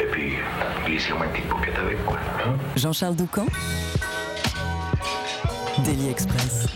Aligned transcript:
Et 0.00 0.06
puis, 0.10 0.32
glissez-moi 0.86 1.26
une 1.26 1.32
petite 1.32 1.76
avec, 1.78 2.04
quoi. 2.04 2.18
hein. 2.44 2.54
Jean-Charles 2.76 3.16
Doucan. 3.16 3.46
Daily 5.84 6.08
Express. 6.08 6.66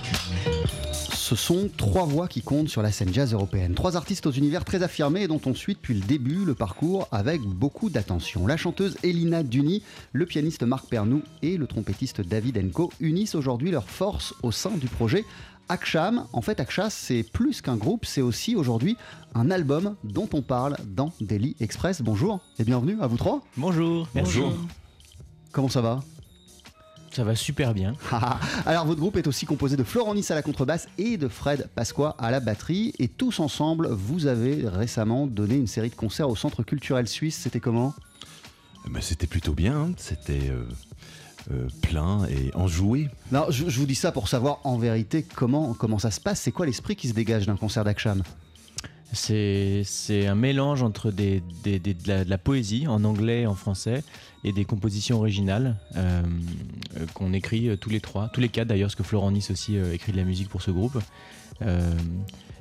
Ce 1.12 1.36
sont 1.36 1.70
trois 1.76 2.04
voix 2.04 2.28
qui 2.28 2.42
comptent 2.42 2.68
sur 2.68 2.82
la 2.82 2.92
scène 2.92 3.12
jazz 3.12 3.32
européenne. 3.32 3.74
Trois 3.74 3.96
artistes 3.96 4.26
aux 4.26 4.30
univers 4.30 4.62
très 4.64 4.82
affirmés 4.82 5.22
et 5.22 5.26
dont 5.26 5.40
on 5.46 5.54
suit 5.54 5.72
depuis 5.74 5.94
le 5.94 6.00
début 6.00 6.44
le 6.44 6.54
parcours 6.54 7.08
avec 7.12 7.40
beaucoup 7.40 7.88
d'attention. 7.88 8.46
La 8.46 8.58
chanteuse 8.58 8.96
Elina 9.02 9.42
Duni, 9.42 9.82
le 10.12 10.26
pianiste 10.26 10.64
Marc 10.64 10.86
Pernou 10.86 11.22
et 11.42 11.56
le 11.56 11.66
trompettiste 11.66 12.20
David 12.20 12.58
Enko 12.58 12.90
unissent 13.00 13.34
aujourd'hui 13.34 13.70
leurs 13.70 13.88
forces 13.88 14.34
au 14.42 14.52
sein 14.52 14.72
du 14.72 14.86
projet 14.86 15.24
Aksham. 15.68 16.26
En 16.32 16.42
fait, 16.42 16.60
Aksham, 16.60 16.88
c'est 16.90 17.22
plus 17.22 17.60
qu'un 17.60 17.76
groupe, 17.76 18.04
c'est 18.04 18.20
aussi 18.20 18.56
aujourd'hui 18.56 18.96
un 19.34 19.50
album 19.50 19.96
dont 20.04 20.28
on 20.32 20.42
parle 20.42 20.76
dans 20.84 21.12
Daily 21.20 21.56
Express. 21.60 22.02
Bonjour 22.02 22.40
et 22.58 22.64
bienvenue 22.64 22.96
à 23.00 23.06
vous 23.06 23.16
trois. 23.16 23.42
Bonjour. 23.56 24.08
Bonjour. 24.14 24.52
Comment 25.52 25.68
ça 25.68 25.80
va? 25.80 26.02
Ça 27.12 27.22
va 27.22 27.36
super 27.36 27.74
bien. 27.74 27.94
Alors 28.66 28.86
votre 28.86 28.98
groupe 28.98 29.16
est 29.16 29.28
aussi 29.28 29.46
composé 29.46 29.76
de 29.76 29.84
Florent 29.84 30.14
Nice 30.14 30.32
à 30.32 30.34
la 30.34 30.42
contrebasse 30.42 30.88
et 30.98 31.16
de 31.16 31.28
Fred 31.28 31.68
Pasqua 31.74 32.16
à 32.18 32.30
la 32.32 32.40
batterie. 32.40 32.92
Et 32.98 33.06
tous 33.06 33.38
ensemble, 33.38 33.88
vous 33.88 34.26
avez 34.26 34.68
récemment 34.68 35.26
donné 35.28 35.54
une 35.54 35.68
série 35.68 35.90
de 35.90 35.94
concerts 35.94 36.28
au 36.28 36.34
Centre 36.34 36.64
culturel 36.64 37.06
suisse. 37.06 37.36
C'était 37.36 37.60
comment? 37.60 37.94
Bah, 38.90 39.00
c'était 39.00 39.26
plutôt 39.26 39.54
bien, 39.54 39.76
hein. 39.76 39.92
c'était 39.96 40.50
euh, 40.50 40.64
euh, 41.50 41.68
plein 41.82 42.24
et 42.26 42.50
enjoué. 42.54 43.08
Non, 43.32 43.46
je, 43.50 43.68
je 43.68 43.78
vous 43.80 43.86
dis 43.86 43.94
ça 43.94 44.12
pour 44.12 44.28
savoir 44.28 44.60
en 44.64 44.78
vérité 44.78 45.24
comment, 45.34 45.74
comment 45.74 45.98
ça 45.98 46.10
se 46.10 46.20
passe. 46.20 46.40
C'est 46.40 46.52
quoi 46.52 46.66
l'esprit 46.66 46.96
qui 46.96 47.08
se 47.08 47.14
dégage 47.14 47.46
d'un 47.46 47.56
concert 47.56 47.84
d'Aksham 47.84 48.22
C'est 49.12 49.82
c'est 49.84 50.26
un 50.26 50.34
mélange 50.34 50.82
entre 50.82 51.10
des, 51.10 51.42
des- 51.62 51.78
des- 51.78 51.94
de, 51.94 52.08
la, 52.08 52.24
de 52.24 52.30
la 52.30 52.38
poésie 52.38 52.86
en 52.88 53.04
anglais 53.04 53.42
et 53.42 53.46
en 53.46 53.54
français 53.54 54.02
et 54.42 54.52
des 54.52 54.64
compositions 54.64 55.18
originales 55.18 55.76
euh, 55.96 56.22
euh, 56.96 57.06
qu'on 57.14 57.32
écrit 57.32 57.76
tous 57.78 57.90
les 57.90 58.00
trois, 58.00 58.28
tous 58.28 58.40
les 58.40 58.48
quatre 58.48 58.68
d'ailleurs, 58.68 58.88
parce 58.88 58.96
que 58.96 59.02
Florent 59.04 59.30
Nice 59.30 59.50
aussi 59.50 59.76
euh, 59.76 59.92
écrit 59.94 60.12
de 60.12 60.16
la 60.16 60.24
musique 60.24 60.48
pour 60.48 60.62
ce 60.62 60.70
groupe. 60.70 60.98
Euh, 61.62 61.90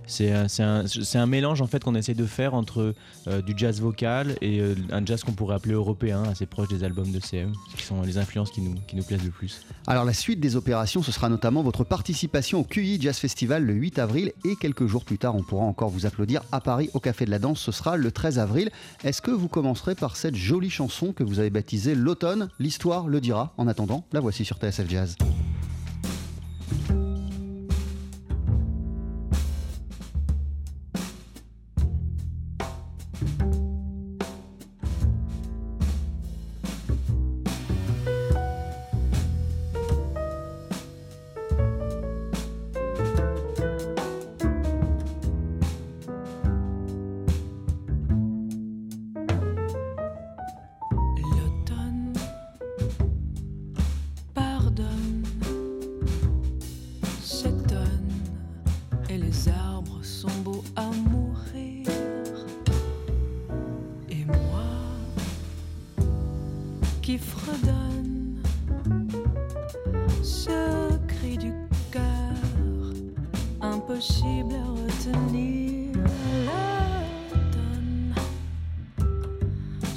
c'est 0.06 0.32
un, 0.32 0.48
c'est 0.48 1.18
un- 1.18 1.26
mélange 1.26 1.62
en 1.62 1.68
fait 1.68 1.84
qu'on 1.84 1.96
essaie 1.96 2.14
de 2.14 2.26
faire 2.26 2.54
entre 2.54 2.94
euh, 3.28 3.42
du 3.42 3.54
jazz 3.56 3.80
vocal 3.82 4.36
et 4.42 4.59
euh, 4.59 4.76
un 4.92 5.06
jazz 5.06 5.23
qu'on 5.23 5.32
pourrait 5.32 5.56
appeler 5.56 5.73
européen, 5.73 6.23
assez 6.23 6.46
proche 6.46 6.68
des 6.68 6.84
albums 6.84 7.12
de 7.12 7.20
CM, 7.20 7.54
qui 7.78 7.84
sont 7.84 8.02
les 8.02 8.18
influences 8.18 8.52
qui 8.52 8.62
nous, 8.62 8.76
qui 8.88 8.96
nous 8.96 9.04
plaisent 9.04 9.24
le 9.24 9.31
plus. 9.31 9.62
Alors 9.88 10.06
la 10.06 10.14
suite 10.14 10.40
des 10.40 10.56
opérations, 10.56 11.02
ce 11.02 11.12
sera 11.12 11.30
notamment 11.30 11.64
votre 11.64 11.84
participation 11.84 12.59
au 12.59 12.64
QI 12.64 13.00
Jazz 13.02 13.18
Festival 13.18 13.64
le 13.64 13.74
8 13.74 14.00
avril 14.00 14.31
et 14.46 14.56
quelques 14.56 14.88
jours 14.88 15.06
plus 15.06 15.18
tard, 15.18 15.36
on 15.36 15.44
pourra 15.44 15.64
encore 15.64 15.90
vous 15.90 16.06
applaudir 16.06 16.42
à 16.52 16.59
Paris 16.62 16.90
au 16.94 17.00
Café 17.00 17.26
de 17.26 17.31
la 17.31 17.40
Danse. 17.40 17.59
Ce 17.62 17.72
sera 17.72 17.98
le 17.98 18.12
13 18.12 18.40
avril. 18.40 18.70
Est-ce 19.04 19.22
que 19.22 19.31
vous 19.31 19.48
commencerez 19.48 19.96
par 19.96 20.16
cette 20.18 20.36
jolie 20.36 20.70
chanson 20.70 21.14
que 21.14 21.24
vous 21.24 21.40
avez 21.40 21.50
baptisée 21.50 21.96
L'automne 21.96 22.50
L'histoire 22.59 23.08
le 23.08 23.22
dira. 23.22 23.54
En 23.58 23.68
attendant, 23.68 24.06
la 24.14 24.20
voici 24.20 24.46
sur 24.46 24.58
TSF 24.58 24.90
Jazz. 24.90 25.16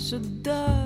Se 0.07 0.21
donne 0.21 0.86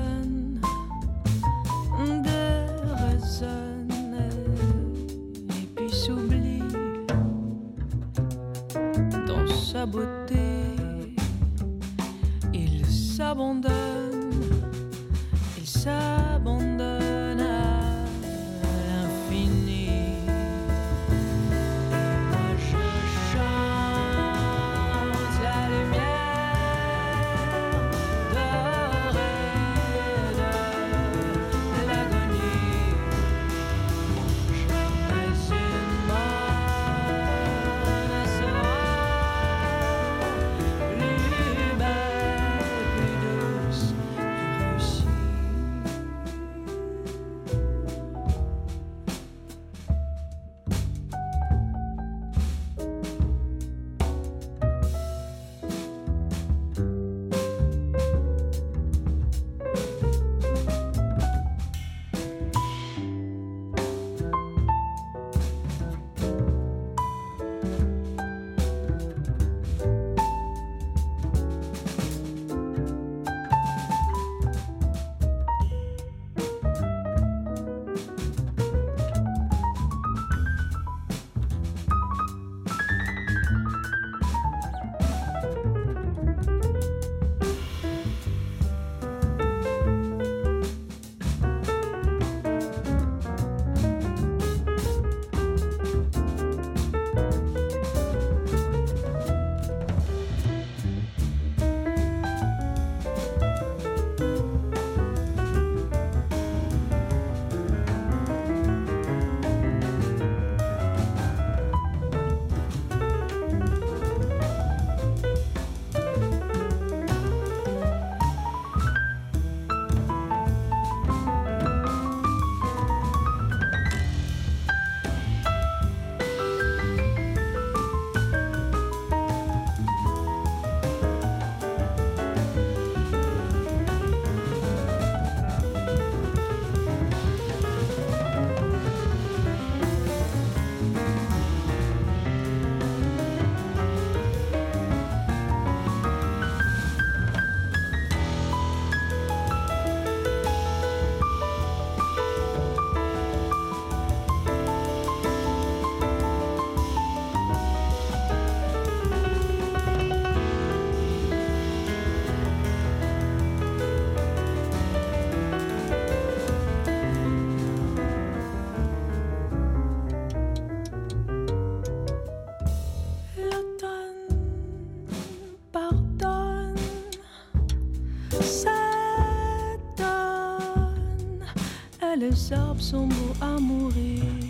les 182.30 182.53
arbres 182.53 182.80
sont 182.80 183.06
beaux 183.06 183.34
à 183.41 183.59
mourir. 183.59 184.49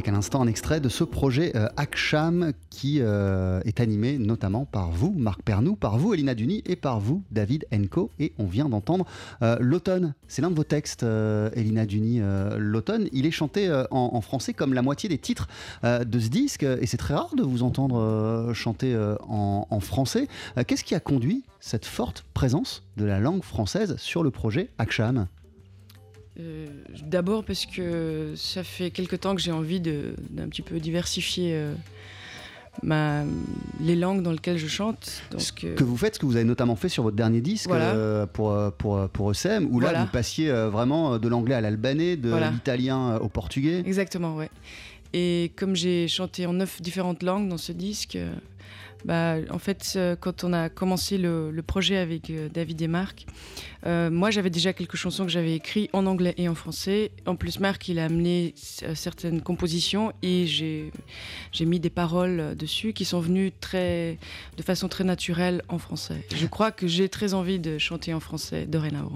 Avec 0.00 0.08
à 0.08 0.12
l'instant 0.12 0.40
un 0.40 0.46
extrait 0.46 0.80
de 0.80 0.88
ce 0.88 1.04
projet 1.04 1.54
euh, 1.56 1.68
Aksham 1.76 2.54
qui 2.70 3.00
euh, 3.02 3.60
est 3.66 3.80
animé 3.80 4.16
notamment 4.16 4.64
par 4.64 4.90
vous, 4.90 5.12
Marc 5.14 5.42
Pernou, 5.42 5.76
par 5.76 5.98
vous, 5.98 6.14
Elina 6.14 6.34
Duny, 6.34 6.62
et 6.64 6.74
par 6.74 7.00
vous, 7.00 7.22
David 7.30 7.66
Enco. 7.70 8.10
Et 8.18 8.32
on 8.38 8.46
vient 8.46 8.70
d'entendre 8.70 9.04
euh, 9.42 9.58
L'automne. 9.60 10.14
C'est 10.26 10.40
l'un 10.40 10.50
de 10.50 10.54
vos 10.54 10.64
textes, 10.64 11.02
Elina 11.02 11.84
Duny. 11.84 12.22
L'automne, 12.56 13.08
il 13.12 13.26
est 13.26 13.30
chanté 13.30 13.70
en, 13.90 14.20
français 14.22 14.54
comme 14.54 14.72
la 14.72 14.80
moitié 14.80 15.10
des 15.10 15.18
titres 15.18 15.48
de 15.82 16.18
ce 16.18 16.28
disque. 16.28 16.62
Et 16.62 16.86
c'est 16.86 16.96
très 16.96 17.12
rare 17.12 17.34
de 17.36 17.42
vous 17.42 17.62
entendre 17.62 18.52
chanter 18.54 18.96
en, 19.28 19.66
en 19.68 19.80
français. 19.80 20.28
Qu'est-ce 20.66 20.84
qui 20.84 20.94
a 20.94 21.00
conduit 21.00 21.44
cette 21.58 21.84
forte 21.84 22.24
présence 22.32 22.84
de 22.96 23.04
la 23.04 23.20
langue 23.20 23.42
française 23.42 23.96
sur 23.98 24.22
le 24.22 24.30
projet 24.30 24.70
Aksham 24.78 25.26
Euh, 26.40 26.66
D'abord 27.04 27.44
parce 27.44 27.66
que 27.66 28.32
ça 28.36 28.62
fait 28.64 28.90
quelque 28.90 29.16
temps 29.16 29.34
que 29.34 29.40
j'ai 29.40 29.52
envie 29.52 29.80
d'un 29.80 30.48
petit 30.48 30.62
peu 30.62 30.78
diversifier 30.80 31.52
euh, 31.54 31.74
ma, 32.82 33.24
les 33.80 33.96
langues 33.96 34.22
dans 34.22 34.32
lesquelles 34.32 34.58
je 34.58 34.66
chante. 34.68 35.22
Donc, 35.30 35.40
euh, 35.64 35.74
que 35.74 35.84
vous 35.84 35.96
faites, 35.96 36.14
ce 36.14 36.18
que 36.20 36.26
vous 36.26 36.36
avez 36.36 36.44
notamment 36.44 36.76
fait 36.76 36.88
sur 36.88 37.02
votre 37.02 37.16
dernier 37.16 37.40
disque 37.40 37.68
Voilà. 37.68 37.90
euh, 37.94 38.26
pour, 38.26 38.56
pour, 38.78 39.08
pour 39.08 39.30
ECM, 39.32 39.66
où 39.70 39.80
là 39.80 39.88
Voilà. 39.90 40.04
vous 40.04 40.10
passiez 40.10 40.50
vraiment 40.50 41.18
de 41.18 41.28
l'anglais 41.28 41.54
à 41.54 41.60
l'albanais, 41.60 42.16
de 42.16 42.34
l'italien 42.34 43.16
au 43.18 43.28
portugais. 43.28 43.82
Exactement, 43.86 44.36
ouais. 44.36 44.50
Et 45.12 45.50
comme 45.56 45.74
j'ai 45.74 46.06
chanté 46.06 46.46
en 46.46 46.52
neuf 46.52 46.80
différentes 46.80 47.22
langues 47.24 47.48
dans 47.48 47.58
ce 47.58 47.72
disque, 47.72 48.16
bah, 49.04 49.36
en 49.50 49.58
fait, 49.58 49.94
euh, 49.96 50.16
quand 50.16 50.44
on 50.44 50.52
a 50.52 50.68
commencé 50.68 51.18
le, 51.18 51.50
le 51.50 51.62
projet 51.62 51.96
avec 51.96 52.30
euh, 52.30 52.48
David 52.52 52.80
et 52.82 52.88
Marc, 52.88 53.26
euh, 53.86 54.10
moi 54.10 54.30
j'avais 54.30 54.50
déjà 54.50 54.72
quelques 54.72 54.96
chansons 54.96 55.24
que 55.24 55.30
j'avais 55.30 55.54
écrites 55.54 55.88
en 55.92 56.06
anglais 56.06 56.34
et 56.36 56.48
en 56.48 56.54
français. 56.54 57.10
En 57.26 57.36
plus, 57.36 57.60
Marc, 57.60 57.88
il 57.88 57.98
a 57.98 58.04
amené 58.04 58.54
certaines 58.56 59.40
compositions 59.40 60.12
et 60.22 60.46
j'ai 60.46 60.90
mis 61.66 61.80
des 61.80 61.90
paroles 61.90 62.54
dessus 62.56 62.92
qui 62.92 63.04
sont 63.04 63.20
venues 63.20 63.52
très, 63.60 64.18
de 64.56 64.62
façon 64.62 64.88
très 64.88 65.04
naturelle 65.04 65.62
en 65.68 65.78
français. 65.78 66.24
Je 66.34 66.46
crois 66.46 66.70
que 66.72 66.86
j'ai 66.86 67.08
très 67.08 67.34
envie 67.34 67.58
de 67.58 67.78
chanter 67.78 68.12
en 68.14 68.20
français 68.20 68.66
dorénavant. 68.66 69.12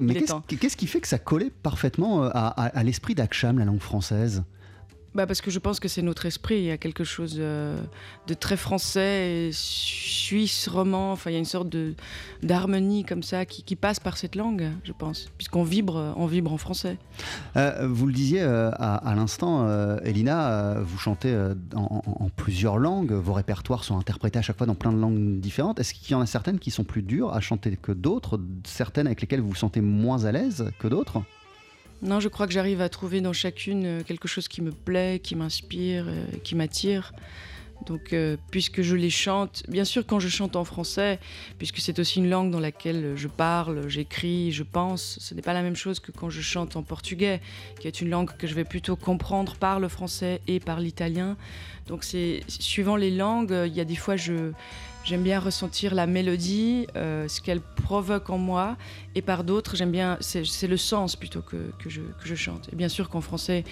Mais 0.00 0.10
mais- 0.14 0.14
qu'est-ce 0.56 0.76
qui 0.76 0.86
fait 0.86 1.00
que 1.00 1.08
ça 1.08 1.18
collait 1.18 1.50
parfaitement 1.62 2.22
à, 2.24 2.28
à- 2.28 2.66
à 2.66 2.82
l'esprit 2.82 3.14
d'Aksham, 3.14 3.58
la 3.58 3.64
langue 3.64 3.80
française? 3.80 4.42
Bah 5.12 5.26
parce 5.26 5.40
que 5.40 5.50
je 5.50 5.58
pense 5.58 5.80
que 5.80 5.88
c'est 5.88 6.02
notre 6.02 6.26
esprit. 6.26 6.58
Il 6.58 6.64
y 6.64 6.70
a 6.70 6.76
quelque 6.76 7.02
chose 7.02 7.36
euh, 7.40 7.76
de 8.28 8.34
très 8.34 8.56
français, 8.56 9.50
suisse, 9.52 10.68
roman. 10.68 11.10
Enfin, 11.10 11.30
il 11.30 11.32
y 11.32 11.36
a 11.36 11.40
une 11.40 11.44
sorte 11.44 11.74
d'harmonie 12.42 13.04
comme 13.04 13.24
ça 13.24 13.44
qui, 13.44 13.74
passe 13.74 13.98
par 13.98 14.16
cette 14.16 14.36
langue, 14.36 14.70
je 14.84 14.92
pense, 14.92 15.30
puisqu'on 15.36 15.64
vibre, 15.64 16.14
on 16.16 16.26
vibre 16.26 16.52
en 16.52 16.58
français. 16.58 16.98
Euh, 17.56 17.88
vous 17.88 18.06
le 18.06 18.12
disiez 18.12 18.42
euh, 18.42 18.70
à, 18.72 19.14
l'instant, 19.16 19.66
Elina, 20.04 20.80
vous 20.80 20.98
chantez 20.98 21.36
en 21.74 22.28
plusieurs 22.36 22.78
langues, 22.78 23.12
vos 23.12 23.32
répertoires 23.32 23.84
sont 23.84 23.98
interprétés 23.98 24.38
à 24.38 24.42
chaque 24.42 24.58
fois 24.58 24.66
dans 24.66 24.74
plein 24.74 24.92
de 24.92 24.98
langues 24.98 25.40
différentes. 25.40 25.80
Est-ce 25.80 25.94
qu'il 25.94 26.12
y 26.12 26.14
en 26.14 26.20
a 26.20 26.26
certaines 26.26 26.58
qui 26.58 26.70
sont 26.70 26.84
plus 26.84 27.02
dures 27.02 27.32
à 27.32 27.40
chanter 27.40 27.76
que 27.76 27.92
d'autres, 27.92 28.40
certaines 28.64 29.06
avec 29.06 29.20
lesquelles 29.20 29.40
vous 29.40 29.50
vous 29.50 29.54
sentez 29.54 29.80
moins 29.80 30.24
à 30.24 30.32
l'aise 30.32 30.70
que 30.78 30.88
d'autres? 30.88 31.22
Non, 32.02 32.18
je 32.18 32.28
crois 32.28 32.46
que 32.46 32.52
j'arrive 32.52 32.80
à 32.80 32.88
trouver 32.88 33.20
dans 33.20 33.34
chacune 33.34 33.84
euh, 33.84 34.02
quelque 34.02 34.26
chose 34.26 34.48
qui 34.48 34.62
me 34.62 34.72
plaît, 34.72 35.20
qui 35.22 35.36
m'inspire, 35.36 36.06
euh, 36.08 36.24
qui 36.42 36.54
m'attire. 36.54 37.12
Donc, 37.86 38.12
euh, 38.12 38.36
puisque 38.50 38.80
je 38.80 38.96
les 38.96 39.10
chante, 39.10 39.62
bien 39.68 39.84
sûr, 39.84 40.04
quand 40.06 40.18
je 40.18 40.28
chante 40.28 40.56
en 40.56 40.64
français, 40.64 41.18
puisque 41.58 41.78
c'est 41.78 41.98
aussi 41.98 42.18
une 42.18 42.28
langue 42.28 42.50
dans 42.50 42.60
laquelle 42.60 43.14
je 43.16 43.28
parle, 43.28 43.88
j'écris, 43.88 44.50
je 44.52 44.62
pense, 44.62 45.18
ce 45.20 45.34
n'est 45.34 45.42
pas 45.42 45.54
la 45.54 45.62
même 45.62 45.76
chose 45.76 46.00
que 46.00 46.12
quand 46.12 46.30
je 46.30 46.40
chante 46.40 46.76
en 46.76 46.82
portugais, 46.82 47.40
qui 47.80 47.86
est 47.86 48.00
une 48.00 48.10
langue 48.10 48.30
que 48.36 48.46
je 48.46 48.54
vais 48.54 48.64
plutôt 48.64 48.96
comprendre 48.96 49.56
par 49.56 49.80
le 49.80 49.88
français 49.88 50.40
et 50.46 50.60
par 50.60 50.80
l'italien. 50.80 51.36
Donc, 51.86 52.04
c'est 52.04 52.42
suivant 52.48 52.96
les 52.96 53.10
langues, 53.10 53.54
il 53.66 53.74
y 53.74 53.80
a 53.80 53.84
des 53.84 53.96
fois, 53.96 54.16
je 54.16 54.52
j'aime 55.04 55.22
bien 55.22 55.40
ressentir 55.40 55.94
la 55.94 56.06
mélodie, 56.06 56.86
euh, 56.96 57.26
ce 57.28 57.40
qu'elle 57.40 57.60
provoque 57.60 58.30
en 58.30 58.38
moi, 58.38 58.76
et 59.14 59.22
par 59.22 59.44
d'autres, 59.44 59.76
j'aime 59.76 59.90
bien, 59.92 60.16
c'est 60.20 60.44
c'est 60.44 60.66
le 60.68 60.76
sens 60.76 61.16
plutôt 61.16 61.42
que, 61.42 61.56
que, 61.82 61.88
je, 61.90 62.00
que 62.00 62.26
je 62.26 62.34
chante. 62.34 62.68
Et 62.72 62.76
bien 62.76 62.88
sûr 62.88 63.08
qu'en 63.08 63.20
français, 63.20 63.64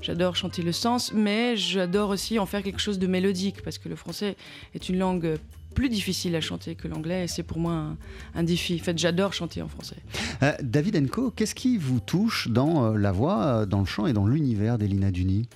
j'adore 0.00 0.36
chanter 0.36 0.62
le 0.62 0.72
sens, 0.72 1.12
mais 1.12 1.56
j'adore 1.56 2.10
aussi 2.10 2.38
en 2.38 2.46
faire 2.46 2.62
quelque 2.62 2.80
chose 2.80 2.98
de 2.98 3.06
mélodique, 3.06 3.62
parce 3.62 3.78
que 3.78 3.88
le 3.88 3.96
français 3.96 4.36
est 4.74 4.88
une 4.88 4.98
langue 4.98 5.36
plus 5.74 5.88
difficile 5.88 6.34
à 6.34 6.40
chanter 6.40 6.74
que 6.74 6.88
l'anglais, 6.88 7.24
et 7.24 7.28
c'est 7.28 7.44
pour 7.44 7.58
moi 7.58 7.72
un, 7.74 7.96
un 8.34 8.42
défi. 8.42 8.78
En 8.80 8.84
fait, 8.84 8.98
j'adore 8.98 9.32
chanter 9.32 9.62
en 9.62 9.68
français. 9.68 9.96
Euh, 10.42 10.52
David 10.62 10.96
Enco, 10.96 11.30
qu'est-ce 11.30 11.54
qui 11.54 11.76
vous 11.76 12.00
touche 12.00 12.48
dans 12.48 12.86
euh, 12.86 12.96
la 12.98 13.12
voix, 13.12 13.66
dans 13.66 13.78
le 13.80 13.86
chant 13.86 14.06
et 14.06 14.12
dans 14.12 14.26
l'univers 14.26 14.78
d'Elina 14.78 15.12
Duni 15.12 15.48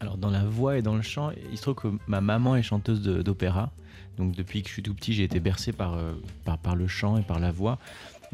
Alors 0.00 0.18
dans 0.18 0.28
la 0.30 0.44
voix 0.44 0.76
et 0.76 0.82
dans 0.82 0.94
le 0.96 1.00
chant, 1.02 1.30
il 1.50 1.56
se 1.56 1.62
trouve 1.62 1.76
que 1.76 1.88
ma 2.08 2.20
maman 2.20 2.56
est 2.56 2.62
chanteuse 2.62 3.00
de- 3.00 3.22
d'opéra. 3.22 3.70
Donc 4.18 4.34
depuis 4.34 4.62
que 4.62 4.68
je 4.68 4.74
suis 4.74 4.82
tout 4.82 4.94
petit, 4.94 5.12
j'ai 5.14 5.22
été 5.24 5.40
bercé 5.40 5.72
par, 5.72 5.94
euh, 5.94 6.12
par, 6.44 6.58
par 6.58 6.76
le 6.76 6.86
chant 6.88 7.16
et 7.18 7.22
par 7.22 7.38
la 7.40 7.50
voix. 7.52 7.78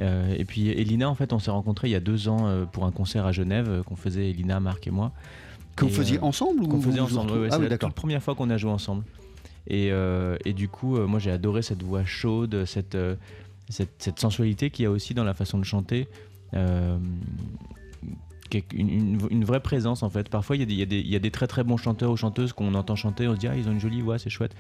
Euh, 0.01 0.35
et 0.37 0.45
puis 0.45 0.69
Elina, 0.71 1.09
en 1.09 1.15
fait, 1.15 1.33
on 1.33 1.39
s'est 1.39 1.51
rencontrés 1.53 1.89
il 1.89 1.93
y 1.93 1.95
a 1.97 2.01
deux 2.01 2.29
ans 2.29 2.47
euh, 2.49 2.65
pour 2.65 2.85
un 2.85 2.91
concert 2.91 3.27
à 3.27 3.33
Genève 3.33 3.83
qu'on 3.87 3.95
faisait 3.97 4.31
Elina, 4.31 4.59
Marc 4.61 4.87
et 4.87 4.91
moi. 4.91 5.13
Que 5.77 5.85
vous 5.85 5.91
faisiez 5.91 6.19
ensemble 6.21 6.67
Qu'on 6.69 6.81
faisait 6.81 7.01
ensemble. 7.01 7.33
ouais, 7.33 7.49
Ah 7.51 7.57
c'est 7.57 7.63
oui, 7.63 7.69
la 7.69 7.79
toute 7.79 7.93
première 7.95 8.23
fois 8.23 8.35
qu'on 8.35 8.49
a 8.51 8.57
joué 8.57 8.71
ensemble. 8.71 9.05
Et, 9.67 9.91
euh, 9.93 10.37
et 10.45 10.53
du 10.53 10.69
coup, 10.69 10.97
euh, 10.97 11.07
moi 11.07 11.19
j'ai 11.21 11.31
adoré 11.31 11.63
cette 11.63 11.83
voix 11.83 12.05
chaude, 12.05 12.65
cette, 12.65 12.95
euh, 12.97 13.17
cette, 13.69 13.95
cette 13.99 14.19
sensualité 14.21 14.71
qu'il 14.71 14.83
y 14.85 14.87
a 14.87 14.91
aussi 14.91 15.15
dans 15.15 15.25
la 15.25 15.33
façon 15.35 15.59
de 15.59 15.65
chanter. 15.65 16.07
Une, 18.73 18.89
une- 18.89 19.19
une 19.31 19.45
vraie 19.45 19.59
présence 19.61 20.05
en 20.05 20.11
fait. 20.11 20.29
Parfois, 20.29 20.55
il 20.57 20.71
y, 20.71 20.75
y 20.85 21.09
y 21.11 21.17
a 21.17 21.19
des 21.19 21.31
très 21.33 21.49
très 21.49 21.65
bons 21.65 21.77
chanteurs 21.77 22.13
ou 22.13 22.17
chanteuses 22.17 22.53
qu'on 22.53 22.75
entend 22.75 22.95
chanter, 22.95 23.27
on 23.27 23.35
se 23.35 23.41
dit 23.41 23.49
ah 23.49 23.57
ils 23.57 23.69
ont 23.69 23.73
une 23.73 23.81
jolie 23.81 24.01
voix, 24.01 24.17
c'est 24.19 24.31
chouette. 24.31 24.55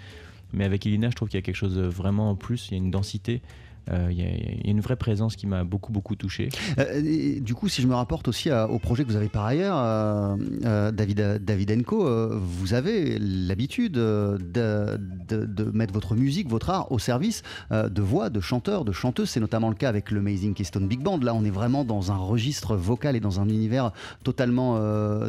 Mais 0.54 0.64
avec 0.64 0.86
Elina, 0.86 1.10
je 1.10 1.16
trouve 1.16 1.28
qu'il 1.28 1.38
y 1.38 1.42
a 1.42 1.42
quelque 1.42 1.56
chose 1.56 1.74
de 1.74 1.82
vraiment 1.82 2.30
en 2.30 2.36
plus, 2.36 2.68
il 2.68 2.72
y 2.72 2.74
a 2.74 2.78
une 2.78 2.90
densité 2.90 3.42
Euh, 3.90 4.08
Il 4.10 4.18
y, 4.18 4.22
a- 4.22 4.70
une 4.70 4.80
vraie 4.80 4.96
présence 4.96 5.36
qui 5.36 5.46
m'a 5.46 5.62
beaucoup 5.64 5.92
beaucoup 5.92 6.16
touché. 6.16 6.48
Euh, 6.78 7.40
du 7.40 7.54
coup, 7.54 7.68
si 7.68 7.82
je 7.82 7.86
me 7.86 7.94
rapporte 7.94 8.28
aussi 8.28 8.50
au 8.50 8.78
projet 8.78 9.04
que 9.04 9.08
vous 9.10 9.16
avez 9.16 9.28
par 9.28 9.44
ailleurs, 9.44 9.76
euh, 9.78 10.90
David, 10.90 11.40
David 11.44 11.84
vous 11.86 12.74
avez 12.74 13.18
l'habitude 13.18 13.92
de, 13.94 15.70
mettre 15.72 15.92
votre 15.92 16.14
musique, 16.14 16.48
votre 16.48 16.70
art 16.70 16.90
au 16.92 16.98
service 16.98 17.42
de 17.70 18.02
voix, 18.02 18.30
de 18.30 18.40
chanteurs, 18.40 18.84
de 18.84 18.92
chanteuses. 18.92 19.30
C'est 19.30 19.40
notamment 19.40 19.68
le 19.68 19.74
cas 19.74 19.88
avec 19.88 20.10
le 20.10 20.20
Amazing 20.20 20.54
Keystone 20.54 20.86
Big 20.88 21.00
Band. 21.00 21.18
Là, 21.18 21.34
on 21.34 21.44
est 21.44 21.50
vraiment 21.50 21.84
dans 21.84 22.12
un 22.12 22.16
registre 22.16 22.76
vocal 22.76 23.16
et 23.16 23.20
dans 23.20 23.40
un 23.40 23.48
univers 23.48 23.92
totalement 24.22 24.78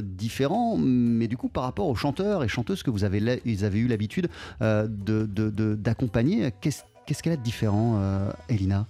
différent. 0.02 0.78
Mais 0.78 1.28
du 1.28 1.38
coup, 1.38 1.50
par 1.50 1.64
rapport 1.64 1.88
aux 1.88 1.96
chanteurs 1.96 2.44
et 2.44 2.48
chanteuses 2.48 2.84
que 2.84 2.92
vous 2.92 3.04
avez, 3.04 3.42
ils 3.46 3.66
avaient 3.66 3.80
eu 3.80 3.88
l'habitude 3.88 4.30
de- 4.62 4.88
de- 4.88 5.50
de- 5.50 5.76
d'accompagner, 5.76 6.52
qu'est-ce 6.62 6.84
qu'est-ce 7.06 7.24
qu'elle 7.24 7.34
a 7.34 7.38
de 7.38 7.44
différent, 7.44 7.98
euh, 7.98 8.32
Elina? 8.50 8.86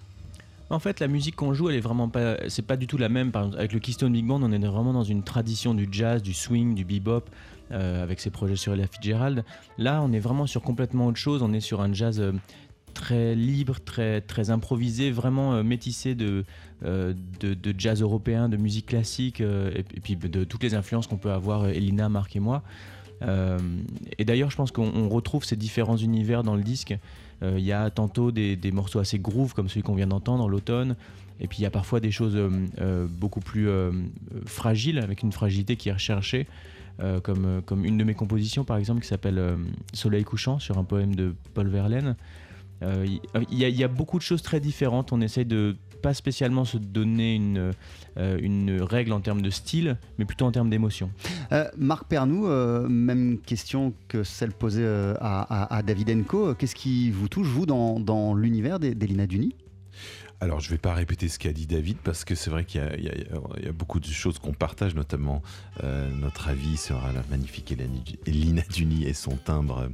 En 0.69 0.79
fait, 0.79 0.99
la 0.99 1.07
musique 1.07 1.35
qu'on 1.35 1.53
joue, 1.53 1.69
elle 1.69 1.75
est 1.75 1.81
vraiment 1.81 2.09
pas, 2.09 2.37
c'est 2.49 2.65
pas 2.65 2.75
du 2.75 2.87
tout 2.87 2.97
la 2.97 3.09
même. 3.09 3.31
Avec 3.35 3.71
le 3.71 3.79
Keystone 3.79 4.11
Big 4.11 4.25
Band, 4.25 4.41
on 4.41 4.51
est 4.51 4.57
vraiment 4.57 4.93
dans 4.93 5.03
une 5.03 5.23
tradition 5.23 5.75
du 5.75 5.87
jazz, 5.91 6.23
du 6.23 6.33
swing, 6.33 6.73
du 6.73 6.83
bebop, 6.83 7.29
euh, 7.71 8.01
avec 8.01 8.19
ses 8.19 8.31
projets 8.31 8.55
sur 8.55 8.73
Ella 8.73 8.87
Fitzgerald. 8.87 9.43
Là, 9.77 10.01
on 10.01 10.11
est 10.11 10.19
vraiment 10.19 10.47
sur 10.47 10.63
complètement 10.63 11.05
autre 11.07 11.17
chose. 11.17 11.43
On 11.43 11.53
est 11.53 11.59
sur 11.59 11.81
un 11.81 11.93
jazz 11.93 12.19
euh, 12.19 12.31
très 12.95 13.35
libre, 13.35 13.77
très 13.79 14.21
très 14.21 14.49
improvisé, 14.49 15.11
vraiment 15.11 15.63
métissé 15.63 16.15
de, 16.15 16.45
de 16.81 17.75
jazz 17.77 18.01
européen, 18.01 18.49
de 18.49 18.57
musique 18.57 18.87
classique, 18.87 19.41
et, 19.41 19.83
puis 20.01 20.15
de 20.15 20.45
toutes 20.45 20.63
les 20.63 20.75
influences 20.75 21.05
qu'on 21.05 21.17
peut 21.17 21.31
avoir, 21.31 21.67
Elina, 21.67 22.07
Marc 22.07 22.37
et 22.37 22.39
moi. 22.39 22.63
Et 24.17 24.23
d'ailleurs, 24.23 24.49
je 24.49 24.55
pense 24.55 24.71
qu'on 24.71 24.93
on 24.95 25.09
retrouve 25.09 25.43
ces 25.43 25.57
différents 25.57 25.97
univers 25.97 26.43
dans 26.43 26.55
le 26.55 26.63
disque. 26.63 26.95
Euh, 27.43 27.55
Il 27.57 27.65
y 27.65 27.71
a 27.71 27.89
tantôt 27.89 28.31
des, 28.31 28.57
morceaux 28.71 28.99
assez 28.99 29.19
groove 29.19 29.53
comme 29.53 29.69
celui 29.69 29.83
qu'on 29.83 29.95
vient 29.95 30.07
d'entendre, 30.07 30.47
l'automne. 30.47 30.95
Et 31.39 31.47
puis 31.47 31.59
il 31.59 31.61
y 31.63 31.65
a 31.65 31.71
parfois 31.71 31.99
des 31.99 32.11
choses 32.11 32.35
euh, 32.35 32.49
euh, 32.79 33.07
beaucoup 33.09 33.41
plus 33.41 33.67
fragiles, 34.45 34.99
avec 34.99 35.23
une 35.23 35.31
fragilité 35.31 35.75
qui 35.75 35.89
est 35.89 35.93
recherchée, 35.93 36.47
comme, 37.23 37.61
comme 37.65 37.83
une 37.83 37.97
de 37.97 38.05
mes 38.05 38.13
compositions 38.13 38.63
par 38.63 38.77
exemple 38.77 39.01
qui 39.01 39.07
s'appelle 39.07 39.57
Soleil 39.93 40.23
couchant 40.23 40.59
sur 40.59 40.77
un 40.77 40.85
poème 40.85 41.13
de 41.13 41.35
Paul 41.53 41.67
Verlaine. 41.67 42.15
Il 42.81 43.19
y, 43.51 43.65
y 43.65 43.83
a 43.83 43.87
beaucoup 43.87 44.17
de 44.17 44.23
choses 44.23 44.41
très 44.41 44.59
différentes. 44.61 45.11
On 45.11 45.19
essaye 45.19 45.45
de 45.45 45.75
pas 46.01 46.13
spécialement 46.13 46.65
se 46.65 46.77
donner 46.77 47.35
une, 47.35 47.71
euh, 48.17 48.37
une 48.41 48.81
règle 48.81 49.11
en 49.13 49.19
termes 49.21 49.41
de 49.41 49.49
style, 49.49 49.97
mais 50.17 50.25
plutôt 50.25 50.45
en 50.45 50.51
termes 50.51 50.69
d'émotion. 50.69 51.09
Euh, 51.51 51.65
Marc 51.77 52.07
Pernou, 52.07 52.47
euh, 52.47 52.87
même 52.87 53.39
question 53.39 53.93
que 54.07 54.23
celle 54.23 54.51
posée 54.51 54.85
à, 55.19 55.81
David 55.85 56.09
Enco. 56.11 56.53
Qu'est-ce 56.55 56.75
qui 56.75 57.11
vous 57.11 57.27
touche, 57.27 57.47
vous, 57.47 57.65
dans, 57.65 57.99
dans 57.99 58.33
l'univers 58.33 58.79
d'E- 58.79 58.93
d'Elina 58.95 59.27
Duni? 59.27 59.55
Alors, 60.45 60.59
je 60.59 60.67
ne 60.67 60.73
vais 60.73 60.77
pas 60.77 60.93
répéter 60.93 61.27
ce 61.27 61.39
qu'a 61.39 61.51
dit 61.51 61.65
David 61.65 61.97
parce 62.03 62.23
que 62.23 62.35
c'est 62.35 62.51
vrai 62.51 62.65
qu'il 62.65 62.79
y, 62.79 63.67
a- 63.67 63.71
beaucoup 63.71 63.99
de 63.99 64.05
choses 64.05 64.37
qu'on 64.37 64.53
partage, 64.53 64.93
notamment 64.93 65.41
euh, 65.83 66.07
notre 66.11 66.49
avis 66.49 66.77
sur 66.77 67.01
la 67.01 67.23
magnifique 67.31 67.73
Elina 68.27 68.61
Duni 68.71 69.05
et 69.05 69.13
son 69.13 69.37
timbre 69.37 69.89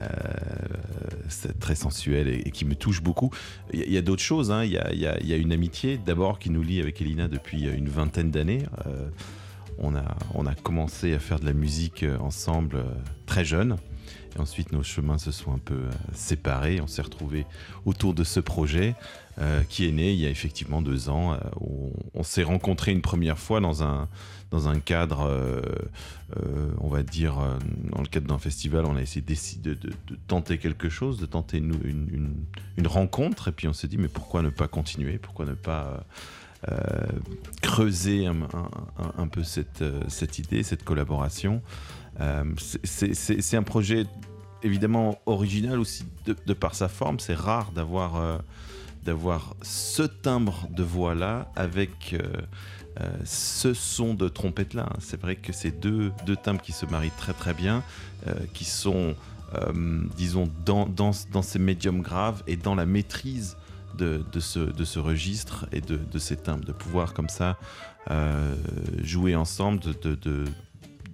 euh, 0.00 0.06
très 1.60 1.74
sensuel 1.74 2.26
et, 2.28 2.50
qui 2.52 2.64
me 2.64 2.74
touche 2.74 3.02
beaucoup. 3.02 3.30
Il 3.74 3.92
y 3.92 3.98
a, 3.98 4.00
d'autres 4.00 4.22
choses. 4.22 4.50
hein. 4.50 4.64
Il, 4.64 4.72
y 4.72 4.78
a, 4.78 5.36
une 5.36 5.52
amitié 5.52 5.98
d'abord 5.98 6.38
qui 6.38 6.48
nous 6.48 6.62
lie 6.62 6.80
avec 6.80 7.02
Elina 7.02 7.28
depuis 7.28 7.66
une 7.66 7.90
vingtaine 7.90 8.30
d'années. 8.30 8.62
Euh, 8.86 9.10
on, 9.76 9.94
a, 9.94 10.54
commencé 10.62 11.12
à 11.12 11.18
faire 11.18 11.38
de 11.38 11.44
la 11.44 11.52
musique 11.52 12.02
euh, 12.02 12.16
ensemble 12.18 12.76
euh, 12.76 12.84
très 13.26 13.44
jeune. 13.44 13.76
Ensuite, 14.38 14.72
nos 14.72 14.82
chemins 14.82 15.18
se 15.18 15.30
sont 15.30 15.52
un 15.52 15.58
peu 15.58 15.74
euh, 15.74 15.90
séparés. 16.14 16.80
On 16.80 16.86
s'est 16.86 17.02
retrouvés 17.02 17.44
autour 17.84 18.14
de 18.14 18.24
ce 18.24 18.40
projet 18.40 18.94
euh, 19.38 19.62
qui 19.68 19.86
est 19.86 19.92
né 19.92 20.12
il 20.12 20.18
y 20.18 20.26
a 20.26 20.30
effectivement 20.30 20.80
deux 20.82 21.08
ans. 21.08 21.34
euh, 21.34 21.38
on 22.14 22.22
s'est 22.22 22.42
rencontrés 22.42 22.92
une 22.92 23.02
première 23.02 23.38
fois 23.38 23.60
dans 23.60 23.82
un, 23.82 24.08
dans 24.50 24.68
un 24.68 24.78
cadre, 24.80 25.30
on 26.80 26.88
va 26.88 27.02
dire, 27.02 27.34
dans 27.90 28.00
le 28.02 28.06
cadre 28.06 28.26
d'un 28.26 28.38
festival. 28.38 28.84
On 28.84 28.96
a 28.96 29.02
essayé 29.02 29.24
de, 29.62 29.76
tenter 30.28 30.58
quelque 30.58 30.88
chose, 30.88 31.18
de 31.18 31.26
tenter 31.26 31.58
une, 31.58 31.74
une- 31.84 32.44
une- 32.76 32.86
rencontre. 32.86 33.48
Et 33.48 33.52
puis 33.52 33.68
on 33.68 33.72
s'est 33.72 33.88
dit, 33.88 33.96
mais 33.98 34.08
pourquoi 34.08 34.42
ne 34.42 34.50
pas 34.50 34.68
continuer? 34.68 35.18
Pourquoi 35.18 35.46
ne 35.46 35.54
pas 35.54 36.04
creuser 37.60 38.26
un, 38.26 39.28
peu 39.28 39.42
cette, 39.42 39.82
euh, 39.82 40.00
cette 40.08 40.38
idée, 40.38 40.62
cette 40.62 40.84
collaboration 40.84 41.62
euh, 42.20 42.44
c'est- 42.84 43.56
un 43.56 43.62
projet 43.62 44.04
évidemment 44.62 45.18
original 45.26 45.80
aussi 45.80 46.04
de, 46.26 46.52
par 46.54 46.74
sa 46.74 46.88
forme. 46.88 47.18
C'est 47.18 47.34
rare 47.34 47.72
d'avoir 47.72 48.16
euh, 48.16 48.38
d'avoir 49.02 49.56
ce 49.62 50.02
timbre 50.02 50.68
de 50.70 50.82
voix 50.84 51.14
là 51.16 51.50
avec 51.56 52.12
euh, 52.12 52.20
euh, 53.00 53.10
ce 53.24 53.74
son 53.74 54.14
de 54.14 54.28
trompette 54.28 54.74
là. 54.74 54.88
C'est 55.00 55.20
vrai 55.20 55.36
que 55.36 55.52
c'est 55.52 55.72
deux, 55.72 56.12
deux 56.26 56.36
timbres 56.36 56.60
qui 56.62 56.72
se 56.72 56.86
marient 56.86 57.10
très 57.16 57.32
très 57.32 57.54
bien, 57.54 57.82
euh, 58.28 58.34
qui 58.52 58.64
sont 58.64 59.16
euh, 59.54 60.02
disons 60.16 60.48
dans, 60.64 60.86
dans, 60.86 61.10
dans 61.32 61.42
ces 61.42 61.58
médiums 61.58 62.02
graves 62.02 62.42
et 62.46 62.56
dans 62.56 62.74
la 62.74 62.86
maîtrise 62.86 63.56
de, 63.96 64.24
ce, 64.40 64.58
de 64.58 64.84
ce 64.84 64.98
registre 64.98 65.66
et 65.72 65.80
de, 65.80 65.96
de 65.96 66.18
ces 66.18 66.36
timbres, 66.36 66.64
de 66.64 66.72
pouvoir 66.72 67.14
comme 67.14 67.28
ça 67.28 67.58
euh, 68.10 68.54
jouer 69.02 69.34
ensemble, 69.36 69.80
de, 69.80 69.92
de, 70.14 70.44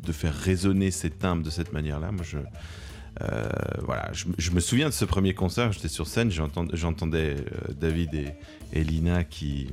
de, 0.04 0.12
faire 0.12 0.34
résonner 0.34 0.90
ces 0.90 1.10
timbres 1.10 1.42
de 1.42 1.50
cette 1.50 1.72
manière-là. 1.72 2.10
Moi, 2.12 2.24
je, 2.24 2.38
euh, 3.20 3.48
voilà, 3.82 4.10
je, 4.12 4.50
me 4.50 4.60
souviens 4.60 4.88
de 4.88 4.94
ce 4.94 5.04
premier 5.04 5.34
concert, 5.34 5.72
j'étais 5.72 5.88
sur 5.88 6.06
scène, 6.06 6.30
j'entend- 6.30 6.66
j'entendais 6.72 7.36
euh, 7.36 7.72
David 7.78 8.14
et, 8.14 8.34
et 8.72 8.84
Lina 8.84 9.24
qui, 9.24 9.68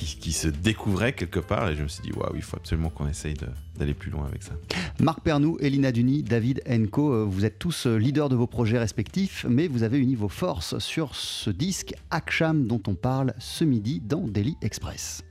qui, 0.00 0.16
qui 0.16 0.32
se 0.32 0.48
découvraient 0.48 1.12
quelque 1.12 1.40
part 1.40 1.68
et 1.68 1.76
je 1.76 1.82
me 1.82 1.88
suis 1.88 2.02
dit, 2.02 2.12
waouh, 2.12 2.34
il 2.34 2.42
faut 2.42 2.56
absolument 2.56 2.88
qu'on 2.88 3.06
essaye 3.06 3.34
d'aller 3.76 3.94
plus 3.94 4.10
loin 4.10 4.26
avec 4.26 4.42
ça. 4.42 4.52
Marc 4.98 5.20
Pernou, 5.20 5.58
Elina 5.60 5.92
Duni, 5.92 6.22
David 6.22 6.62
Enco, 6.68 7.12
euh, 7.12 7.24
vous 7.24 7.44
êtes 7.44 7.58
tous 7.58 7.86
euh, 7.86 7.96
leaders 7.96 8.28
de 8.28 8.36
vos 8.36 8.46
projets 8.46 8.78
respectifs, 8.78 9.44
mais 9.48 9.68
vous 9.68 9.82
avez 9.82 9.98
uni 9.98 10.14
vos 10.14 10.28
forces 10.28 10.78
sur 10.78 11.14
ce 11.14 11.50
disque 11.50 11.94
Aksham 12.10 12.66
dont 12.66 12.80
on 12.86 12.94
parle 12.94 13.34
ce 13.38 13.64
midi 13.64 14.00
dans 14.00 14.26
Daily 14.26 14.56
Express. 14.62 15.22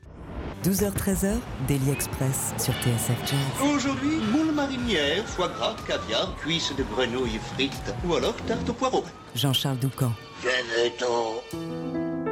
12h-13h, 0.63 1.37
Daily 1.67 1.89
Express 1.89 2.53
sur 2.57 2.73
TSF 2.73 3.17
Jazz. 3.25 3.73
Aujourd'hui, 3.73 4.17
moule 4.31 4.53
marinière, 4.53 5.25
foie 5.25 5.47
gras, 5.47 5.75
caviar, 5.87 6.35
cuisses 6.37 6.73
de 6.77 6.83
grenouille 6.83 7.39
frites 7.53 7.93
ou 8.05 8.13
alors 8.15 8.35
tarte 8.45 8.69
au 8.69 8.73
poireau. 8.73 9.03
Jean-Charles 9.35 9.79
Doucan. 9.79 10.11
Venez-t'en. 10.43 12.28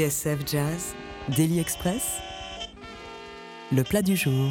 TSF 0.00 0.46
Jazz, 0.50 0.94
Daily 1.28 1.58
Express, 1.58 2.20
le 3.70 3.84
plat 3.84 4.00
du 4.00 4.16
jour. 4.16 4.50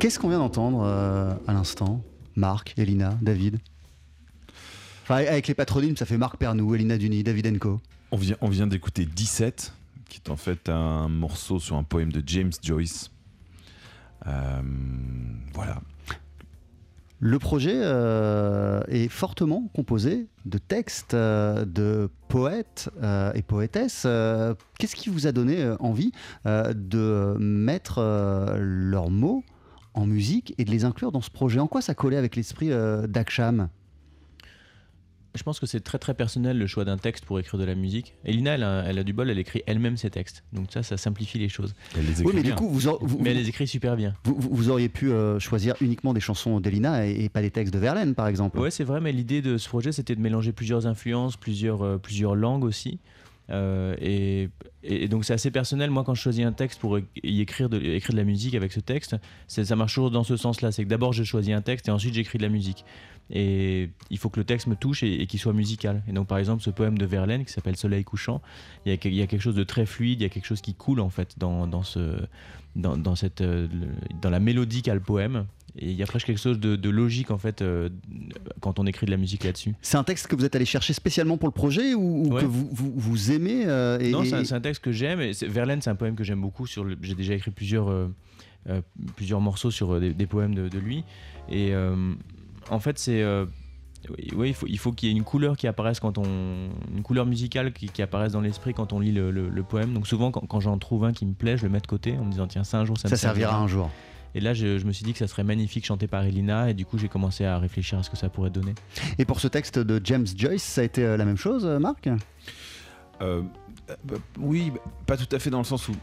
Qu'est-ce 0.00 0.18
qu'on 0.18 0.28
vient 0.28 0.40
d'entendre 0.40 0.82
euh, 0.82 1.32
à 1.46 1.52
l'instant 1.52 2.02
Marc, 2.34 2.74
Elina, 2.78 3.16
David? 3.22 3.60
Enfin, 5.04 5.18
avec 5.18 5.46
les 5.46 5.54
patronymes, 5.54 5.96
ça 5.96 6.04
fait 6.04 6.18
Marc 6.18 6.36
Pernou, 6.36 6.74
Elina 6.74 6.98
Duni, 6.98 7.22
David 7.22 7.46
Enco. 7.46 7.80
On 8.10 8.16
vient, 8.16 8.36
on 8.40 8.48
vient 8.48 8.66
d'écouter 8.66 9.06
17, 9.06 9.72
qui 10.08 10.20
est 10.24 10.30
en 10.30 10.36
fait 10.36 10.68
un 10.68 11.08
morceau 11.08 11.60
sur 11.60 11.76
un 11.76 11.84
poème 11.84 12.10
de 12.10 12.24
James 12.26 12.52
Joyce. 12.60 13.12
Euh, 14.26 14.62
voilà. 15.54 15.80
Le 17.20 17.40
projet 17.40 17.74
euh, 17.74 18.80
est 18.86 19.08
fortement 19.08 19.68
composé 19.74 20.28
de 20.46 20.58
textes, 20.58 21.14
euh, 21.14 21.64
de 21.64 22.10
poètes 22.28 22.90
euh, 23.02 23.32
et 23.34 23.42
poétesses. 23.42 24.06
Qu'est-ce 24.78 24.94
qui 24.94 25.08
vous 25.08 25.26
a 25.26 25.32
donné 25.32 25.68
envie 25.80 26.12
de 26.44 27.36
mettre 27.38 28.00
leurs 28.58 29.10
mots 29.10 29.42
en 29.94 30.06
musique 30.06 30.54
et 30.58 30.64
de 30.64 30.70
les 30.70 30.84
inclure 30.84 31.10
dans 31.10 31.20
ce 31.20 31.30
projet? 31.30 31.58
En 31.58 31.66
quoi 31.66 31.80
ça 31.80 31.94
collait 31.94 32.16
avec 32.16 32.36
l'esprit 32.36 32.70
d'Aksham? 33.08 33.68
Je 35.38 35.44
pense 35.44 35.60
que 35.60 35.66
c'est 35.66 35.78
très 35.80 35.98
très 35.98 36.14
personnel 36.14 36.58
le 36.58 36.66
choix 36.66 36.84
d'un 36.84 36.98
texte 36.98 37.24
pour 37.24 37.38
écrire 37.38 37.60
de 37.60 37.64
la 37.64 37.76
musique. 37.76 38.14
Elina, 38.24 38.54
elle 38.56 38.64
a, 38.64 38.82
elle 38.86 38.98
a 38.98 39.04
du 39.04 39.12
bol, 39.12 39.30
elle 39.30 39.38
écrit 39.38 39.62
elle-même 39.68 39.96
ses 39.96 40.10
textes. 40.10 40.42
Donc 40.52 40.66
ça, 40.72 40.82
ça 40.82 40.96
simplifie 40.96 41.38
les 41.38 41.48
choses. 41.48 41.74
Elle 41.96 42.06
les 42.06 42.22
Oui, 42.22 42.32
mais 42.34 42.42
du 42.42 42.54
coup, 42.54 42.68
vous, 42.68 42.88
aur- 42.88 42.98
vous- 43.00 43.18
Mais 43.20 43.30
elle 43.30 43.36
vous- 43.36 43.42
les 43.44 43.48
écrit 43.48 43.68
super 43.68 43.96
bien. 43.96 44.14
vous- 44.24 44.34
vous- 44.36 44.48
vous 44.52 44.68
auriez 44.68 44.88
pu 44.88 45.12
euh, 45.12 45.38
choisir 45.38 45.74
uniquement 45.80 46.12
des 46.12 46.20
chansons 46.20 46.58
d'Elina 46.60 47.06
et, 47.06 47.24
et 47.24 47.28
pas 47.28 47.40
des 47.40 47.52
textes 47.52 47.72
de 47.72 47.78
Verlaine, 47.78 48.14
par 48.16 48.26
exemple. 48.26 48.58
Ouais, 48.58 48.72
c'est 48.72 48.82
vrai, 48.84 49.00
mais 49.00 49.12
l'idée 49.12 49.40
de 49.40 49.58
ce 49.58 49.68
projet, 49.68 49.92
c'était 49.92 50.16
de 50.16 50.20
mélanger 50.20 50.50
plusieurs 50.52 50.86
influences, 50.88 51.36
plusieurs, 51.36 51.82
euh, 51.82 51.98
plusieurs 51.98 52.34
langues 52.34 52.64
aussi. 52.64 52.98
Euh, 53.50 53.96
et, 54.82 55.08
donc 55.08 55.24
c'est 55.24 55.32
assez 55.32 55.50
personnel. 55.50 55.90
Moi, 55.90 56.04
quand 56.04 56.14
je 56.14 56.20
choisis 56.22 56.44
un 56.44 56.52
texte 56.52 56.80
pour 56.80 56.98
y 56.98 57.40
écrire 57.40 57.68
de, 57.68 57.80
écrire 57.80 58.12
de 58.12 58.18
la 58.18 58.24
musique 58.24 58.54
avec 58.54 58.72
ce 58.72 58.80
texte, 58.80 59.16
ça 59.46 59.76
marche 59.76 59.94
toujours 59.94 60.10
dans 60.10 60.24
ce 60.24 60.36
sens-là. 60.36 60.72
C'est 60.72 60.84
que 60.84 60.88
d'abord, 60.88 61.12
je 61.12 61.24
choisis 61.24 61.52
un 61.54 61.62
texte 61.62 61.88
et 61.88 61.90
ensuite, 61.90 62.14
j'écris 62.14 62.38
de 62.38 62.42
la 62.42 62.48
musique. 62.48 62.84
Et 63.30 63.90
il 64.10 64.18
faut 64.18 64.30
que 64.30 64.40
le 64.40 64.44
texte 64.44 64.66
me 64.68 64.76
touche 64.76 65.02
et, 65.02 65.26
qu'il 65.26 65.38
soit 65.38 65.52
musical. 65.52 66.02
Et 66.08 66.12
donc, 66.12 66.26
par 66.26 66.38
exemple, 66.38 66.62
ce 66.62 66.70
poème 66.70 66.96
de 66.96 67.04
Verlaine 67.04 67.44
qui 67.44 67.52
s'appelle 67.52 67.76
Soleil 67.76 68.04
couchant, 68.04 68.40
il 68.86 68.92
y, 68.92 69.22
a, 69.22 69.26
quelque 69.26 69.42
chose 69.42 69.54
de 69.54 69.64
très 69.64 69.84
fluide, 69.84 70.20
il 70.20 70.22
y 70.22 70.26
a 70.26 70.30
quelque 70.30 70.46
chose 70.46 70.62
qui 70.62 70.74
coule 70.74 71.00
en 71.00 71.10
fait 71.10 71.38
dans, 71.38 71.66
dans, 71.66 71.82
ce, 71.82 72.22
dans, 72.74 72.96
dans 72.96 73.16
cette, 73.16 73.42
euh, 73.42 73.68
dans 74.22 74.30
la 74.30 74.40
mélodie 74.40 74.82
qu'a 74.82 74.94
le 74.94 75.00
poème. 75.00 75.46
Et 75.80 75.90
il 75.90 75.96
y 75.96 76.02
a 76.02 76.06
presque 76.06 76.26
quelque 76.26 76.40
chose 76.40 76.58
de, 76.58 76.74
de 76.76 76.90
logique 76.90 77.30
en 77.30 77.38
fait 77.38 77.62
euh, 77.62 77.88
quand 78.60 78.78
on 78.80 78.86
écrit 78.86 79.06
de 79.06 79.10
la 79.12 79.16
musique 79.16 79.44
là-dessus. 79.44 79.74
C'est 79.80 79.96
un 79.96 80.02
texte 80.04 80.26
que 80.26 80.34
vous 80.34 80.44
êtes 80.44 80.56
allé 80.56 80.64
chercher 80.64 80.92
spécialement 80.92 81.36
pour 81.36 81.46
le 81.48 81.52
projet 81.54 81.94
ou, 81.94 82.26
ou 82.26 82.32
Ouais. 82.34 82.40
que 82.42 82.46
vous, 82.46 82.68
vous, 82.72 82.92
vous 82.96 83.30
aimez 83.30 83.62
euh, 83.66 83.98
et, 84.00 84.10
non, 84.10 84.24
c'est 84.24 84.52
un, 84.52 84.60
texte 84.60 84.82
que 84.82 84.90
j'aime. 84.92 85.20
Verlaine, 85.42 85.80
c'est 85.80 85.90
un 85.90 85.94
poème 85.94 86.16
que 86.16 86.24
j'aime 86.24 86.40
beaucoup. 86.40 86.66
Sur 86.66 86.84
J'ai 87.00 87.14
déjà 87.14 87.34
écrit 87.34 87.52
plusieurs, 87.52 87.88
euh, 87.90 88.08
plusieurs 89.16 89.40
morceaux 89.40 89.70
sur 89.70 90.00
des, 90.00 90.12
des 90.12 90.26
poèmes 90.26 90.54
de, 90.54 90.68
de 90.68 90.78
lui. 90.78 91.04
Et 91.50 91.72
en 92.70 92.80
fait, 92.80 92.98
c'est. 92.98 93.24
oui, 94.10 94.28
oui, 94.36 94.48
il 94.48 94.54
faut, 94.54 94.66
il 94.66 94.78
faut 94.78 94.92
qu'il 94.92 95.08
y 95.08 95.12
ait 95.12 95.16
une 95.16 95.24
couleur 95.24 95.56
qui 95.56 95.66
apparaisse 95.66 96.00
quand 96.00 96.18
on. 96.18 96.24
Une 96.94 97.02
couleur 97.02 97.24
musicale 97.26 97.72
qui, 97.72 97.86
qui 97.88 98.02
apparaisse 98.02 98.32
dans 98.32 98.40
l'esprit 98.40 98.74
quand 98.74 98.92
on 98.92 99.00
lit 99.00 99.12
le, 99.12 99.30
le- 99.30 99.48
le 99.48 99.62
poème. 99.62 99.94
Donc 99.94 100.06
souvent, 100.06 100.30
quand, 100.30 100.40
quand 100.46 100.60
j'en 100.60 100.76
trouve 100.78 101.04
un 101.04 101.12
qui 101.12 101.24
me 101.24 101.34
plaît, 101.34 101.56
je 101.56 101.62
le 101.64 101.68
mets 101.70 101.80
de 101.80 101.86
côté 101.86 102.16
en 102.18 102.24
me 102.24 102.30
disant 102.32 102.46
tiens, 102.46 102.64
ça 102.64 102.78
un 102.78 102.84
jour, 102.84 102.98
ça, 102.98 103.08
ça 103.08 103.14
me 103.14 103.18
servira 103.18 103.56
un 103.58 103.68
jour. 103.68 103.90
Et 104.34 104.40
là, 104.40 104.54
je, 104.54 104.78
je 104.78 104.86
me 104.86 104.92
suis 104.92 105.04
dit 105.04 105.12
que 105.12 105.18
ça 105.18 105.26
serait 105.26 105.44
magnifique 105.44 105.86
chanté 105.86 106.06
par 106.06 106.24
Elina. 106.24 106.70
Et 106.70 106.74
du 106.74 106.84
coup, 106.84 106.98
j'ai 106.98 107.08
commencé 107.08 107.44
à 107.44 107.58
réfléchir 107.58 107.98
à 107.98 108.02
ce 108.02 108.10
que 108.10 108.16
ça 108.16 108.28
pourrait 108.28 108.50
donner. 108.50 108.74
Et 109.18 109.24
pour 109.24 109.40
ce 109.40 109.48
texte 109.48 109.78
de 109.78 110.00
James 110.04 110.26
Joyce, 110.36 110.62
ça 110.62 110.82
a 110.82 110.84
été 110.84 111.04
euh, 111.04 111.16
la 111.16 111.24
même 111.24 111.36
chose, 111.36 111.64
euh, 111.64 111.78
Marc? 111.78 112.08
Euh, 113.20 113.42
bah, 114.04 114.16
oui, 114.38 114.70
bah, 114.70 114.80
pas 115.06 115.16
tout 115.16 115.34
à 115.34 115.38
fait 115.38 115.50
dans 115.50 115.58
le 115.58 115.64
sens 115.64 115.88
où 115.88 115.94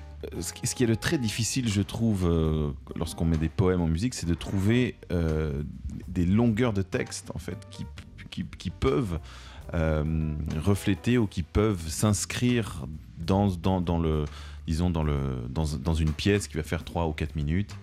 ce 0.41 0.75
qui 0.75 0.83
est 0.83 0.87
le 0.87 0.97
très 0.97 1.17
difficile, 1.17 1.69
je 1.69 1.81
trouve, 1.81 2.25
euh, 2.25 2.71
lorsqu'on 2.95 3.25
met 3.25 3.37
des 3.37 3.49
poèmes 3.49 3.81
en 3.81 3.87
musique, 3.87 4.13
c'est 4.13 4.25
de 4.25 4.33
trouver 4.33 4.95
euh, 5.11 5.63
des 6.07 6.25
longueurs 6.25 6.73
de 6.73 6.81
texte 6.81 7.31
en 7.33 7.39
fait 7.39 7.57
qui, 7.69 7.85
qui, 8.29 8.45
qui 8.57 8.69
peuvent 8.69 9.19
euh, 9.73 10.33
refléter 10.63 11.17
ou 11.17 11.27
qui 11.27 11.43
peuvent 11.43 11.87
s'inscrire 11.87 12.85
dans, 13.19 13.47
dans, 13.47 13.81
dans 13.81 13.97
le 13.97 14.25
disons 14.67 14.89
dans 14.89 15.03
le 15.03 15.17
dans, 15.49 15.65
dans 15.83 15.93
une 15.93 16.11
pièce 16.11 16.47
qui 16.47 16.57
va 16.57 16.63
faire 16.63 16.83
3 16.83 17.07
ou 17.07 17.11
4 17.11 17.35
minutes. 17.35 17.75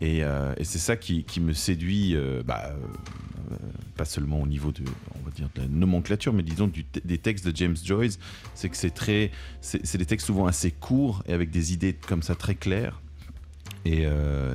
Et, 0.00 0.22
euh, 0.22 0.54
et 0.56 0.64
c'est 0.64 0.78
ça 0.78 0.96
qui, 0.96 1.24
me 1.40 1.52
séduit, 1.52 2.14
euh, 2.14 2.42
bah, 2.44 2.70
euh, 2.70 3.56
pas 3.96 4.04
seulement 4.04 4.40
au 4.40 4.46
niveau 4.46 4.70
de, 4.70 4.82
on 5.18 5.24
va 5.24 5.30
dire, 5.30 5.48
de 5.54 5.62
la 5.62 5.68
nomenclature, 5.68 6.32
mais 6.32 6.42
disons 6.42 6.70
des 7.04 7.18
textes 7.18 7.46
de 7.46 7.56
James 7.56 7.76
Joyce, 7.82 8.18
c'est 8.54 8.68
que 8.68 8.76
c'est 8.76 8.90
très, 8.90 9.30
c'est 9.60 9.98
des 9.98 10.06
textes 10.06 10.26
souvent 10.26 10.46
assez 10.46 10.70
courts 10.70 11.22
et 11.26 11.32
avec 11.32 11.50
des 11.50 11.72
idées 11.72 11.94
comme 11.94 12.22
ça 12.22 12.34
très 12.34 12.54
claires. 12.54 13.00
Et, 13.84 14.02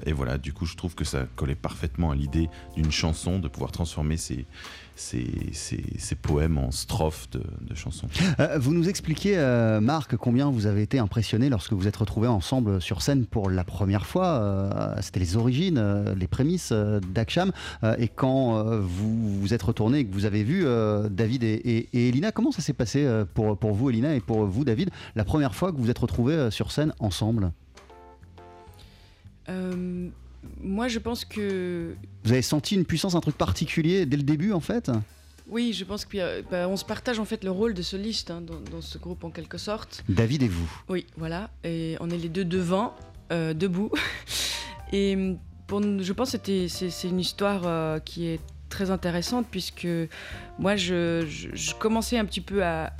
et 0.05 0.11
voilà, 0.11 0.37
du 0.37 0.53
coup, 0.53 0.65
je 0.65 0.75
trouve 0.75 0.93
que 0.93 1.05
ça 1.05 1.25
collait 1.35 1.55
parfaitement 1.55 2.11
à 2.11 2.15
l'idée 2.15 2.49
d'une 2.75 2.91
chanson, 2.91 3.39
de 3.39 3.47
pouvoir 3.47 3.71
transformer 3.71 4.17
ces, 4.17 4.45
ces, 4.95 5.25
ces- 5.53 5.83
ces 5.97 6.15
poèmes 6.15 6.57
en 6.57 6.69
strophes 6.71 7.29
de, 7.31 7.41
de 7.61 7.75
chansons. 7.75 8.07
Euh, 8.39 8.59
Vous 8.59 8.73
nous 8.73 8.87
expliquiez, 8.89 9.33
euh, 9.37 9.81
Marc, 9.81 10.15
combien 10.17 10.49
vous 10.51 10.65
avez 10.67 10.83
été 10.83 10.99
impressionné 10.99 11.49
lorsque 11.49 11.73
vous 11.73 11.87
êtes 11.87 11.95
retrouvés 11.95 12.27
ensemble 12.27 12.81
sur 12.81 13.01
scène 13.01 13.25
pour 13.25 13.49
la 13.49 13.63
première 13.63 14.05
fois. 14.05 14.27
Euh, 14.27 14.95
C'était 15.01 15.19
les 15.19 15.35
origines, 15.35 15.77
euh, 15.77 16.13
les 16.15 16.27
prémices 16.27 16.69
euh, 16.71 16.99
d'Aksham. 16.99 17.51
Euh, 17.83 17.95
et 17.97 18.07
quand 18.07 18.57
euh, 18.57 18.79
vous 18.79 19.39
vous 19.41 19.53
êtes 19.53 19.63
retourné 19.63 19.99
et 19.99 20.05
que 20.05 20.13
vous 20.13 20.25
avez 20.25 20.43
vu 20.43 20.63
euh, 20.65 21.09
David 21.09 21.43
et, 21.43 21.53
et- 21.53 21.89
et 21.93 22.09
Elina, 22.09 22.31
comment 22.31 22.51
ça 22.51 22.61
s'est 22.61 22.73
passé 22.73 23.07
pour, 23.33 23.57
pour 23.57 23.73
vous, 23.73 23.89
Elina, 23.89 24.13
et 24.15 24.19
pour 24.19 24.45
vous, 24.45 24.63
David, 24.63 24.89
la 25.15 25.23
première 25.23 25.55
fois 25.55 25.71
que 25.71 25.77
vous 25.77 25.83
vous 25.83 25.89
êtes 25.89 25.99
retrouvés 25.99 26.33
euh, 26.35 26.51
sur 26.51 26.71
scène 26.71 26.93
ensemble? 26.99 27.51
Euh, 29.49 30.07
moi, 30.61 30.87
je 30.87 30.99
pense 30.99 31.25
que 31.25 31.95
Vous 32.23 32.31
avez 32.31 32.41
senti 32.41 32.75
une 32.75 32.85
puissance, 32.85 33.15
un 33.15 33.21
truc 33.21 33.37
particulier 33.37 34.05
dès 34.05 34.17
le 34.17 34.23
début, 34.23 34.51
en 34.51 34.59
fait? 34.59 34.91
Oui, 35.49 35.73
je 35.73 35.83
pense 35.83 36.05
qu'on 36.05 36.77
se 36.77 36.85
partage 36.85 37.19
en 37.19 37.25
fait 37.25 37.43
le 37.43 37.51
rôle 37.51 37.73
de 37.73 37.81
soliste 37.81 38.31
hein, 38.31 38.39
dans, 38.41 38.59
dans 38.71 38.81
ce 38.81 38.97
groupe 38.97 39.23
en 39.25 39.29
quelque 39.29 39.57
sorte. 39.57 40.03
David 40.07 40.41
et 40.43 40.47
vous? 40.47 40.69
Oui, 40.87 41.05
voilà. 41.17 41.49
Et 41.65 41.97
on 41.99 42.09
est 42.09 42.17
les 42.17 42.29
deux 42.29 42.45
devant, 42.45 42.95
euh, 43.31 43.53
debout. 43.53 43.91
Et 44.93 45.15
hum, 45.15 45.37
pour, 45.67 45.81
je 45.81 46.13
pense 46.13 46.37
que 46.37 46.67
c'est 46.67 47.07
une 47.07 47.19
histoire 47.19 47.63
euh, 47.65 47.99
qui 47.99 48.27
est 48.27 48.39
très 48.69 48.89
intéressante 48.89 49.45
puisque 49.51 49.87
moi, 50.59 50.75
je, 50.75 51.25
je- 51.27 51.49
je 51.53 51.73
commençais 51.75 52.17
un 52.17 52.25
petit 52.25 52.41
peu 52.41 52.63
à 52.63 52.93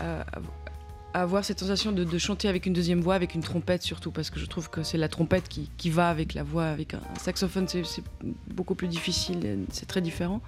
avoir 1.14 1.46
cette 1.46 1.60
sensation 1.60 1.92
de, 1.92 2.18
chanter 2.18 2.48
avec 2.48 2.66
une 2.66 2.74
deuxième 2.74 3.02
voix, 3.02 3.16
avec 3.16 3.36
une 3.36 3.42
trompette 3.42 3.84
surtout, 3.84 4.12
parce 4.12 4.30
que 4.30 4.40
je 4.40 4.46
trouve 4.46 4.70
que 4.70 4.84
c'est 4.84 4.98
la 4.98 5.08
trompette 5.08 5.48
qui, 5.48 5.70
qui 5.78 5.90
va 5.90 6.10
avec 6.10 6.34
la 6.34 6.44
voix. 6.44 6.66
Avec 6.66 6.94
un, 6.96 7.02
saxophone, 7.20 7.68
c'est 7.68 8.04
beaucoup 8.48 8.76
plus 8.76 8.88
difficile, 8.88 9.60
c'est 9.72 9.86
très 9.86 10.02
différent. 10.02 10.42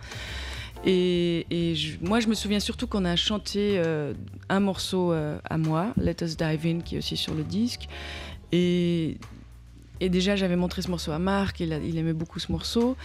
Et, 0.85 1.75
moi, 2.01 2.19
je 2.19 2.27
me 2.27 2.33
souviens 2.33 2.59
surtout 2.59 2.87
qu'on 2.87 3.05
a 3.05 3.15
chanté 3.15 3.77
euh, 3.77 4.13
un 4.49 4.59
morceau 4.59 5.13
euh, 5.13 5.37
à 5.49 5.57
moi, 5.57 5.93
Let 5.97 6.17
Us 6.21 6.37
Dive 6.37 6.65
In, 6.65 6.79
qui 6.81 6.95
est 6.95 6.97
aussi 6.99 7.17
sur 7.17 7.33
le 7.33 7.43
disque. 7.43 7.87
Et, 8.51 9.17
déjà, 10.01 10.35
j'avais 10.35 10.55
montré 10.55 10.81
ce 10.81 10.89
morceau 10.89 11.11
à 11.11 11.19
Marc, 11.19 11.59
il, 11.59 11.71
aimait 11.73 12.13
beaucoup 12.13 12.39
ce 12.39 12.51
morceau. 12.51 12.97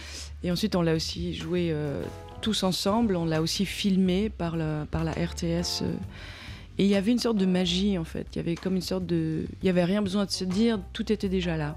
Et 0.43 0.51
ensuite, 0.51 0.75
on 0.75 0.81
l'a 0.81 0.93
aussi 0.93 1.33
joué 1.33 1.69
euh, 1.71 2.03
tous 2.41 2.63
ensemble, 2.63 3.15
on 3.15 3.25
l'a 3.25 3.41
aussi 3.41 3.65
filmé 3.65 4.29
par 4.29 4.55
la 4.57 4.85
RTS. 5.11 5.83
Euh. 6.81 6.83
Et 6.83 6.85
il 6.85 6.89
y 6.89 6.95
avait 6.95 7.11
une 7.11 7.19
sorte 7.19 7.37
de 7.37 7.45
magie 7.45 7.97
en 7.97 8.03
fait. 8.03 8.27
Il 8.33 8.37
y 8.37 8.39
avait 8.39 8.55
comme 8.55 8.75
une 8.75 8.81
sorte 8.81 9.05
de. 9.05 9.45
Il 9.61 9.65
y 9.65 9.69
avait 9.69 9.83
rien 9.83 10.01
besoin 10.01 10.25
de 10.25 10.31
se 10.31 10.43
dire, 10.43 10.79
tout 10.93 11.11
était 11.11 11.29
déjà 11.29 11.57
là. 11.57 11.75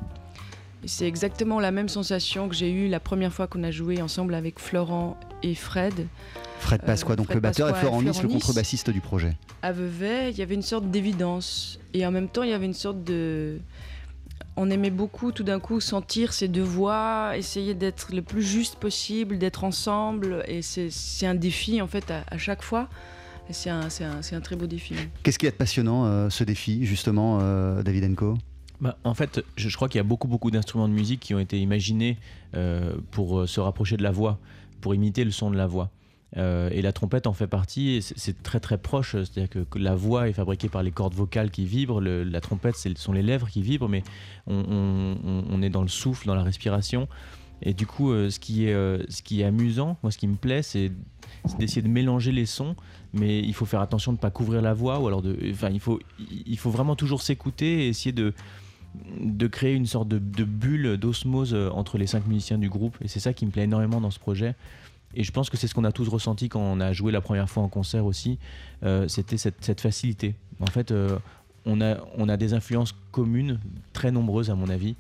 Et 0.83 0.89
c'est 0.89 1.07
exactement 1.07 1.61
la 1.61 1.71
même 1.71 1.89
sensation 1.89 2.49
que 2.49 2.55
j'ai 2.55 2.71
eue 2.71 2.89
la 2.89 3.01
première 3.01 3.33
fois 3.33 3.47
qu'on 3.47 3.63
a 3.63 3.71
joué 3.71 4.03
ensemble 4.03 4.35
avec 4.35 4.59
Florent 4.59 5.17
et 5.43 5.55
Fred. 5.55 6.07
Fred 6.59 6.83
Pasqua, 6.83 7.13
Euh, 7.13 7.17
donc 7.17 7.27
Fred 7.27 7.37
le 7.37 7.41
batteur, 7.41 7.69
Pasqua 7.69 7.79
et 7.79 7.81
Florent 7.81 8.03
Nice, 8.03 8.23
le 8.23 8.29
contrebassiste 8.29 8.91
du 8.91 9.01
projet. 9.01 9.35
à 9.63 9.73
Vevey, 9.73 10.31
il 10.31 10.39
y 10.39 10.43
avait 10.43 10.55
une 10.55 10.63
sorte 10.63 10.91
d'évidence. 10.91 11.79
Et 11.95 12.07
en 12.07 12.11
même 12.11 12.29
temps, 12.29 12.43
il 12.43 12.51
y 12.51 12.55
avait 12.55 12.67
une 12.67 12.75
sorte 12.75 13.03
de. 13.05 13.59
On 14.57 14.71
aimait 14.71 14.91
beaucoup 14.91 15.33
tout 15.33 15.43
d'un 15.43 15.59
coup 15.59 15.81
sentir 15.81 16.33
ces 16.33 16.49
deux 16.49 16.63
voix, 16.63 17.33
essayer 17.37 17.75
d'être 17.75 18.15
le 18.15 18.23
plus 18.23 18.43
juste 18.43 18.77
possible, 18.77 19.39
d'être 19.39 19.65
ensemble. 19.65 20.45
Et 20.49 20.63
c'est 20.63 20.91
c'est 20.91 21.27
un 21.27 21.35
défi 21.35 21.81
en 21.83 21.87
fait 21.89 22.11
à, 22.11 22.25
à 22.29 22.39
chaque 22.39 22.63
fois. 22.63 22.89
C'est 23.51 23.71
un, 23.71 23.89
c'est 23.91 24.05
un- 24.05 24.23
c'est 24.23 24.35
un 24.37 24.41
très 24.41 24.57
beau 24.57 24.67
défi. 24.67 24.95
Qu'est-ce 25.23 25.39
qui 25.39 25.47
est 25.47 25.51
de 25.51 25.57
passionnant, 25.57 26.07
euh, 26.07 26.31
ce 26.31 26.45
défi, 26.45 26.85
justement, 26.87 27.39
euh, 27.43 27.83
David 27.83 28.05
Enco? 28.05 28.35
Bah, 28.81 28.97
en 29.05 29.15
fait, 29.15 29.43
je, 29.57 29.69
je 29.69 29.77
crois 29.77 29.89
qu'il 29.89 29.99
y 29.99 30.01
a 30.01 30.05
beaucoup, 30.05 30.29
beaucoup 30.29 30.51
d'instruments 30.51 30.89
de 30.89 30.95
musique 30.95 31.21
qui 31.21 31.35
ont 31.35 31.39
été 31.39 31.61
imaginés 31.61 32.19
euh, 32.55 32.95
pour 33.11 33.49
se 33.49 33.61
rapprocher 33.61 33.97
de 33.97 34.03
la 34.03 34.11
voix, 34.11 34.39
pour 34.81 34.95
imiter 34.95 35.25
le 35.25 35.31
son 35.31 35.51
de 35.51 35.57
la 35.57 35.67
voix. 35.67 35.91
Euh, 36.37 36.69
et 36.73 36.83
la 36.83 36.93
trompette 36.93 37.29
en 37.29 37.33
fait 37.33 37.47
partie, 37.47 37.91
et 37.91 38.01
c'est 38.01 38.43
très 38.43 38.59
très 38.59 38.77
proche, 38.77 39.13
c'est-à-dire 39.13 39.49
que, 39.49 39.61
que 39.61 39.79
la 39.79 39.95
voix 39.95 40.29
est 40.29 40.33
fabriquée 40.33 40.69
par 40.69 40.83
les 40.83 40.91
cordes 40.91 41.15
vocales 41.15 41.51
qui 41.53 41.65
vibrent, 41.65 42.01
le- 42.01 42.25
la 42.25 42.41
trompette 42.41 42.75
ce 42.77 42.89
sont 42.97 43.13
les 43.13 43.23
lèvres 43.23 43.49
qui 43.49 43.63
vibrent, 43.63 43.89
mais 43.89 44.03
on, 44.49 44.55
on- 44.57 45.17
on- 45.25 45.45
on 45.49 45.63
est 45.63 45.71
dans 45.71 45.83
le 45.83 45.89
souffle, 45.89 46.27
dans 46.27 46.35
la 46.35 46.43
respiration. 46.43 47.07
Et 47.63 47.75
du 47.75 47.87
coup, 47.87 48.13
euh, 48.13 48.31
ce, 48.31 48.39
qui 48.39 48.67
est, 48.67 48.75
euh, 48.75 49.03
ce 49.09 49.23
qui 49.23 49.41
est 49.41 49.45
amusant, 49.45 49.97
moi 50.03 50.13
ce 50.13 50.19
qui 50.19 50.27
me 50.27 50.37
plaît, 50.37 50.63
c'est 50.63 50.93
d'essayer 51.59 51.83
de 51.83 51.89
mélanger 51.89 52.33
les 52.33 52.47
sons, 52.47 52.77
mais 53.13 53.41
il 53.41 53.55
faut 53.55 53.65
faire 53.65 53.81
attention 53.81 54.13
de 54.13 54.19
ne 54.19 54.21
pas 54.21 54.31
couvrir 54.31 54.63
la 54.63 54.75
voix, 54.75 55.01
ou 55.01 55.07
alors 55.07 55.23
enfin, 55.51 55.71
il, 55.71 55.81
faut, 55.81 56.01
il 56.47 56.59
faut 56.59 56.71
vraiment 56.71 56.97
toujours 56.97 57.23
s'écouter 57.23 57.85
et 57.85 57.89
essayer 57.89 58.13
de, 58.13 58.33
de 59.21 59.47
créer 59.47 59.75
une 59.75 59.87
sorte 59.87 60.09
de, 60.09 60.19
bulle 60.19 60.97
d'osmose 60.97 61.55
euh, 61.55 61.71
entre 61.71 61.99
les 61.99 62.07
cinq 62.07 62.27
musiciens 62.27 62.59
du 62.59 62.69
groupe. 62.69 62.97
Et 63.01 63.09
c'est 63.09 63.21
ça 63.21 63.33
qui 63.33 63.47
me 63.47 63.51
plaît 63.51 63.65
énormément 63.65 64.01
dans 64.01 64.11
ce 64.11 64.19
projet. 64.19 64.55
Et 65.15 65.23
je 65.23 65.31
pense 65.31 65.49
que 65.49 65.57
c'est 65.57 65.69
ce 65.69 65.75
qu'on 65.75 65.85
a 65.85 65.93
tous 65.93 66.09
ressenti 66.09 66.49
quand 66.49 66.61
on 66.61 66.81
a 66.81 66.93
joué 66.93 67.13
la 67.13 67.21
première 67.21 67.49
fois 67.49 67.63
en 67.63 67.69
concert 67.69 68.05
aussi. 68.05 68.37
C'était 69.07 69.37
cette, 69.37 69.65
cette 69.65 69.81
facilité. 69.81 70.35
En 70.59 70.67
fait, 70.67 70.93
on, 71.67 71.81
a, 71.81 71.99
on 72.17 72.29
a 72.29 72.37
des 72.37 72.53
influences 72.53 72.97
communes, 73.13 73.61
très 73.93 74.11
nombreuses 74.11 74.51
à 74.51 74.57
mon 74.57 74.69
avis. 74.69 74.97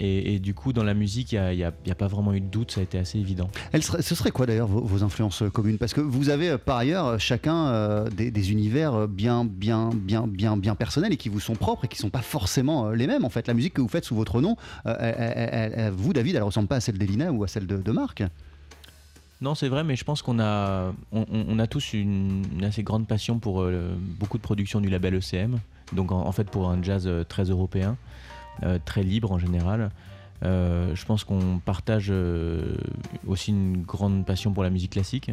Et, 0.00 0.34
et 0.34 0.38
du 0.40 0.54
coup, 0.54 0.72
dans 0.72 0.82
la 0.82 0.94
musique, 0.94 1.32
il 1.32 1.40
n'y 1.56 1.62
a, 1.64 1.94
pas 1.94 2.08
vraiment 2.08 2.32
eu 2.34 2.40
de 2.40 2.46
doute, 2.46 2.72
ça 2.72 2.80
a 2.80 2.82
été 2.82 2.98
assez 2.98 3.18
évident. 3.18 3.48
Elle 3.72 3.82
serait- 3.82 4.02
ce 4.02 4.14
serait 4.16 4.32
quoi 4.32 4.44
d'ailleurs 4.44 4.66
vos, 4.66 4.80
vos 4.80 5.04
influences 5.04 5.42
euh, 5.42 5.50
communes? 5.50 5.78
Parce 5.78 5.94
que 5.94 6.00
vous 6.00 6.30
avez 6.30 6.50
euh, 6.50 6.58
par 6.58 6.78
ailleurs 6.78 7.06
euh, 7.06 7.18
chacun 7.18 7.68
euh, 7.68 8.10
des, 8.10 8.30
des 8.32 8.50
univers 8.50 9.06
bien, 9.06 9.44
bien, 9.44 9.90
bien, 9.94 10.26
bien, 10.26 10.56
bien 10.56 10.74
personnels 10.74 11.12
et 11.12 11.16
qui 11.16 11.28
vous 11.28 11.38
sont 11.40 11.54
propres 11.54 11.84
et 11.84 11.88
qui 11.88 11.98
sont 11.98 12.10
pas 12.10 12.22
forcément 12.22 12.90
les 12.90 13.06
mêmes. 13.06 13.24
En 13.24 13.30
fait, 13.30 13.46
la 13.46 13.54
musique 13.54 13.74
que 13.74 13.80
vous 13.80 13.88
faites 13.88 14.04
sous 14.04 14.16
votre 14.16 14.40
nom, 14.40 14.56
euh, 14.86 14.96
elle- 14.98 15.72
elle- 15.76 15.92
vous, 15.92 16.12
David, 16.12 16.34
elle 16.36 16.42
ressemble 16.42 16.66
pas 16.66 16.76
à 16.76 16.80
celle 16.80 16.98
d'Elina 16.98 17.30
ou 17.30 17.44
à 17.44 17.48
celle 17.48 17.66
de, 17.68 17.76
de 17.76 17.92
Marc? 17.92 18.24
Non, 19.40 19.54
c'est 19.54 19.68
vrai, 19.68 19.84
mais 19.84 19.94
je 19.94 20.04
pense 20.04 20.22
qu'on 20.22 20.38
a, 20.40 20.92
on, 21.12 21.58
a 21.58 21.66
tous 21.66 21.92
une, 21.92 22.44
une 22.56 22.64
assez 22.64 22.82
grande 22.82 23.06
passion 23.06 23.38
pour 23.38 23.60
euh, 23.62 23.94
beaucoup 24.18 24.38
de 24.38 24.42
productions 24.42 24.80
du 24.80 24.88
label 24.88 25.14
ECM. 25.14 25.58
Donc, 25.92 26.12
en, 26.12 26.20
en 26.26 26.32
fait, 26.32 26.44
pour 26.44 26.70
un 26.70 26.82
jazz 26.82 27.08
très 27.28 27.44
européen, 27.44 27.96
très 28.84 29.02
libre 29.02 29.32
en 29.32 29.38
général. 29.38 29.90
Euh, 30.42 30.94
je 30.94 31.04
pense 31.06 31.24
qu'on 31.24 31.58
partage 31.64 32.08
euh, 32.10 32.76
aussi 33.26 33.50
une 33.52 33.82
grande 33.82 34.26
passion 34.26 34.52
pour 34.52 34.62
la 34.62 34.70
musique 34.70 34.92
classique, 34.92 35.30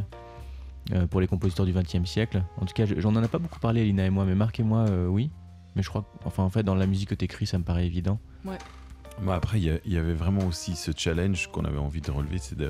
euh, 0.94 1.06
pour 1.08 1.20
les 1.22 1.28
compositeurs 1.28 1.66
du 1.66 1.74
XXe 1.74 2.06
siècle. 2.10 2.44
En 2.58 2.66
tout 2.66 2.74
cas, 2.74 2.86
je- 2.86 3.00
j'en 3.00 3.16
en 3.16 3.24
ai 3.24 3.28
pas 3.28 3.40
beaucoup 3.40 3.60
parlé, 3.60 3.84
Lina 3.84 4.06
et 4.06 4.10
moi, 4.10 4.26
mais 4.26 4.36
Marc 4.36 4.60
et 4.60 4.64
moi, 4.64 4.86
euh, 4.90 5.08
oui. 5.08 5.30
Mais 5.76 5.84
je 5.84 5.90
crois, 5.90 6.02
que- 6.04 6.28
enfin, 6.28 6.44
en 6.44 6.50
fait, 6.50 6.64
dans 6.64 6.76
la 6.76 6.86
musique 6.86 7.10
que 7.10 7.16
tu 7.16 7.26
écris, 7.26 7.46
ça 7.46 7.58
me 7.58 7.64
paraît 7.64 7.86
évident. 7.86 8.20
Ouais. 8.46 8.58
Après, 9.30 9.60
il 9.60 9.66
y, 9.86 9.98
a- 9.98 10.00
avait 10.00 10.14
vraiment 10.14 10.46
aussi 10.46 10.76
ce 10.76 10.92
challenge 10.96 11.48
qu'on 11.52 11.66
avait 11.66 11.78
envie 11.78 12.02
de 12.02 12.12
relever, 12.12 12.38
c'est 12.38 12.58
de 12.58 12.70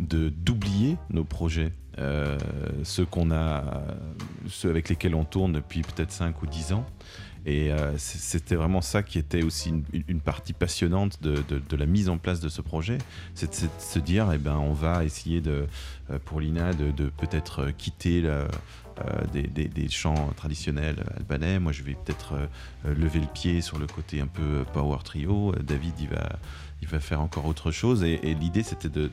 de- 0.00 0.28
d'oublier 0.28 0.96
nos 1.10 1.22
projets, 1.22 1.72
euh, 1.98 2.36
ceux 2.82 3.06
qu'on 3.06 3.30
a, 3.30 3.62
ceux 4.48 4.68
avec 4.68 4.88
lesquels 4.88 5.14
on 5.14 5.24
tourne 5.24 5.52
depuis 5.52 5.82
peut-être 5.82 6.10
5 6.10 6.42
ou 6.42 6.46
10 6.48 6.72
ans. 6.72 6.84
Et 7.46 7.70
euh, 7.70 7.96
c'était 7.98 8.54
vraiment 8.54 8.80
ça 8.80 9.02
qui 9.02 9.18
était 9.18 9.42
aussi 9.42 9.72
une, 10.08 10.20
partie 10.20 10.54
passionnante 10.54 11.22
de, 11.22 11.76
la 11.76 11.86
mise 11.86 12.08
en 12.08 12.16
place 12.16 12.40
de 12.40 12.48
ce 12.48 12.62
projet, 12.62 12.98
c'est 13.34 13.50
de, 13.50 13.68
se 13.78 13.98
dire, 13.98 14.30
eh 14.32 14.38
ben, 14.38 14.56
on 14.56 14.72
va 14.72 15.04
essayer 15.04 15.40
de, 15.40 15.66
euh, 16.10 16.18
pour 16.24 16.40
Lina 16.40 16.72
de, 16.72 17.10
peut-être 17.10 17.64
euh, 17.64 17.70
quitter 17.76 18.22
des, 19.32 19.42
des- 19.46 19.88
chants 19.88 20.30
traditionnels 20.36 21.04
albanais. 21.16 21.58
Moi, 21.58 21.72
je 21.72 21.82
vais 21.82 21.94
peut-être 21.94 22.34
lever 22.84 23.20
le 23.20 23.26
pied 23.26 23.60
sur 23.60 23.78
le 23.78 23.86
côté 23.86 24.20
un 24.20 24.26
peu 24.26 24.64
power 24.72 24.98
trio. 25.04 25.52
David, 25.62 25.94
il 26.00 26.08
va, 26.08 26.28
il 26.80 26.88
va 26.88 27.00
faire 27.00 27.20
encore 27.20 27.44
autre 27.46 27.70
chose. 27.70 28.04
Et, 28.04 28.18
l'idée, 28.34 28.62
c'était 28.62 28.88
de- 28.88 29.10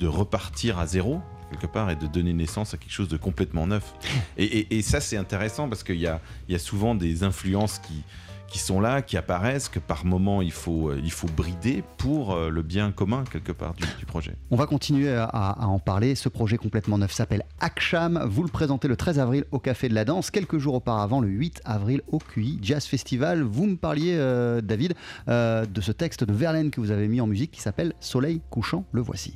de 0.00 0.06
repartir 0.06 0.78
à 0.78 0.86
zéro 0.86 1.20
quelque 1.50 1.66
part 1.66 1.90
et 1.90 1.96
de 1.96 2.06
donner 2.06 2.32
naissance 2.32 2.74
à 2.74 2.76
quelque 2.76 2.92
chose 2.92 3.08
de 3.08 3.16
complètement 3.16 3.66
neuf. 3.66 3.94
Et, 4.36 4.44
et- 4.44 4.78
et 4.78 4.82
ça, 4.82 5.00
c'est 5.00 5.16
intéressant 5.16 5.68
parce 5.68 5.82
qu'il 5.82 5.96
y 6.00 6.06
a, 6.06 6.20
il 6.48 6.52
y 6.52 6.54
a 6.54 6.58
souvent 6.58 6.94
des 6.94 7.22
influences 7.22 7.78
qui, 7.78 8.02
qui 8.48 8.58
sont 8.58 8.80
là, 8.80 9.02
qui 9.02 9.16
apparaissent, 9.16 9.68
que 9.68 9.78
par 9.80 10.04
moment 10.04 10.40
il 10.42 10.52
faut, 10.52 10.90
euh, 10.90 11.00
il 11.02 11.10
faut 11.10 11.26
brider 11.26 11.82
pour 11.98 12.32
euh, 12.34 12.48
le 12.50 12.62
bien 12.62 12.92
commun 12.92 13.24
quelque 13.30 13.50
part 13.52 13.74
du, 13.74 13.84
du 13.98 14.04
projet. 14.06 14.36
On 14.50 14.56
va 14.56 14.66
continuer 14.66 15.12
à, 15.12 15.24
à 15.24 15.66
en 15.66 15.78
parler. 15.78 16.14
Ce 16.14 16.28
projet 16.28 16.56
complètement 16.58 16.98
neuf 16.98 17.12
s'appelle 17.12 17.44
Aksham. 17.60 18.22
Vous 18.28 18.42
le 18.42 18.48
présentez 18.48 18.88
le 18.88 18.96
13 18.96 19.18
avril 19.18 19.44
au 19.50 19.58
Café 19.58 19.88
de 19.88 19.94
la 19.94 20.04
Danse. 20.04 20.30
Quelques 20.30 20.58
jours 20.58 20.74
auparavant, 20.74 21.20
le 21.20 21.28
8 21.28 21.62
avril 21.64 22.02
au 22.08 22.18
QI 22.18 22.58
Jazz 22.62 22.84
Festival. 22.84 23.42
Vous 23.42 23.66
me 23.66 23.76
parliez, 23.76 24.14
euh, 24.16 24.60
David, 24.60 24.94
euh, 25.28 25.64
de 25.66 25.80
ce 25.80 25.92
texte 25.92 26.22
de 26.24 26.32
Verlaine 26.32 26.70
que 26.70 26.80
vous 26.80 26.90
avez 26.90 27.08
mis 27.08 27.20
en 27.20 27.26
musique 27.26 27.50
qui 27.52 27.60
s'appelle 27.60 27.94
Soleil 28.00 28.42
couchant. 28.50 28.84
Le 28.92 29.00
voici. 29.00 29.34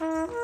Mm-hmm. 0.00 0.34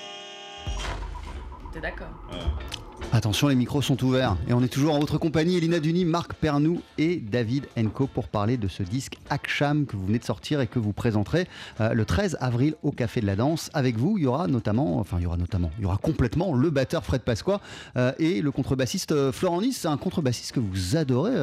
Attention, 3.21 3.49
les 3.49 3.55
micros 3.55 3.83
sont 3.83 4.03
ouverts 4.03 4.35
et 4.47 4.53
on 4.53 4.63
est 4.63 4.67
toujours 4.67 4.95
en 4.95 4.99
votre 4.99 5.19
compagnie, 5.19 5.55
Elina 5.55 5.79
Duny, 5.79 6.05
Marc 6.05 6.33
Pernou 6.33 6.81
et 6.97 7.17
David 7.17 7.67
Enco 7.77 8.07
pour 8.07 8.27
parler 8.27 8.57
de 8.57 8.67
ce 8.67 8.81
disque 8.81 9.19
Aksham 9.29 9.85
que 9.85 9.95
vous 9.95 10.07
venez 10.07 10.17
de 10.17 10.23
sortir 10.23 10.59
et 10.59 10.65
que 10.65 10.79
vous 10.79 10.91
présenterez 10.91 11.47
euh, 11.81 11.93
le 11.93 12.03
13 12.03 12.37
avril 12.41 12.73
au 12.81 12.91
Café 12.91 13.21
de 13.21 13.27
la 13.27 13.35
Danse. 13.35 13.69
Avec 13.75 13.95
vous, 13.95 14.17
il 14.17 14.23
y 14.23 14.25
aura 14.25 14.47
notamment, 14.47 14.97
enfin 14.97 15.17
il 15.19 15.23
y 15.23 15.25
aura 15.27 15.37
notamment, 15.37 15.69
il 15.77 15.83
y 15.83 15.85
aura 15.85 15.97
complètement 15.97 16.55
le 16.55 16.71
batteur 16.71 17.05
Fred 17.05 17.21
Pasqua 17.21 17.61
euh, 17.95 18.11
et 18.17 18.41
le 18.41 18.49
contrebassiste 18.49 19.11
euh, 19.11 19.31
Florent 19.31 19.61
Nice. 19.61 19.77
C'est 19.81 19.87
un 19.87 19.97
contrebassiste 19.97 20.53
que 20.53 20.59
vous 20.59 20.97
adorez, 20.97 21.35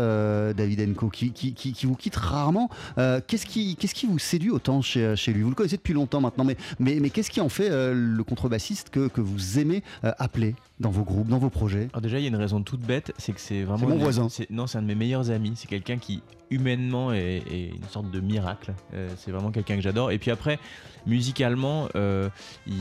David 0.54 0.80
Enco, 0.90 1.10
qui, 1.10 1.30
qui, 1.30 1.54
qui- 1.54 1.72
qui 1.74 1.86
vous 1.86 1.94
quitte 1.94 2.16
rarement. 2.16 2.70
Qu'est-ce 2.96 3.46
qui, 3.46 3.76
qu'est-ce 3.76 3.94
qui 3.94 4.06
vous 4.06 4.18
séduit 4.18 4.50
autant 4.50 4.82
chez, 4.82 5.14
lui? 5.28 5.42
Vous 5.42 5.50
le 5.50 5.54
connaissez 5.54 5.76
depuis 5.76 5.94
longtemps 5.94 6.20
maintenant, 6.20 6.42
mais, 6.42 6.56
mais, 6.80 6.98
mais 7.00 7.10
qu'est-ce 7.10 7.30
qui 7.30 7.40
en 7.40 7.48
fait 7.48 7.68
le 7.70 8.22
contrebassiste 8.24 8.90
que, 8.90 9.20
vous 9.20 9.60
aimez 9.60 9.84
appeler? 10.02 10.56
Dans 10.80 10.90
vos 10.90 11.02
groupes, 11.02 11.28
dans 11.28 11.38
vos 11.38 11.50
projets? 11.50 11.88
Alors 11.92 12.00
déjà, 12.02 12.18
il 12.18 12.22
y 12.22 12.26
a 12.26 12.28
une 12.28 12.36
raison 12.36 12.62
toute 12.62 12.80
bête, 12.80 13.12
c'est 13.18 13.32
que 13.32 13.40
c'est 13.40 13.62
vraiment... 13.62 13.78
C'est 13.78 13.86
mon 13.86 13.96
voisin. 13.96 14.28
Non, 14.50 14.66
c'est 14.66 14.78
un 14.78 14.82
de 14.82 14.86
mes 14.86 14.94
meilleurs 14.94 15.30
amis. 15.30 15.52
C'est 15.56 15.66
quelqu'un 15.68 15.98
qui, 15.98 16.22
humainement, 16.50 17.12
est, 17.12 17.42
est 17.50 17.68
une 17.76 17.88
sorte 17.90 18.10
de 18.10 18.20
miracle. 18.20 18.74
Euh, 18.94 19.08
c'est 19.16 19.30
vraiment 19.32 19.50
quelqu'un 19.50 19.74
que 19.76 19.82
j'adore. 19.82 20.12
Et 20.12 20.18
puis 20.18 20.30
après, 20.30 20.58
musicalement, 21.06 21.88
euh, 21.96 22.28
il- 22.66 22.74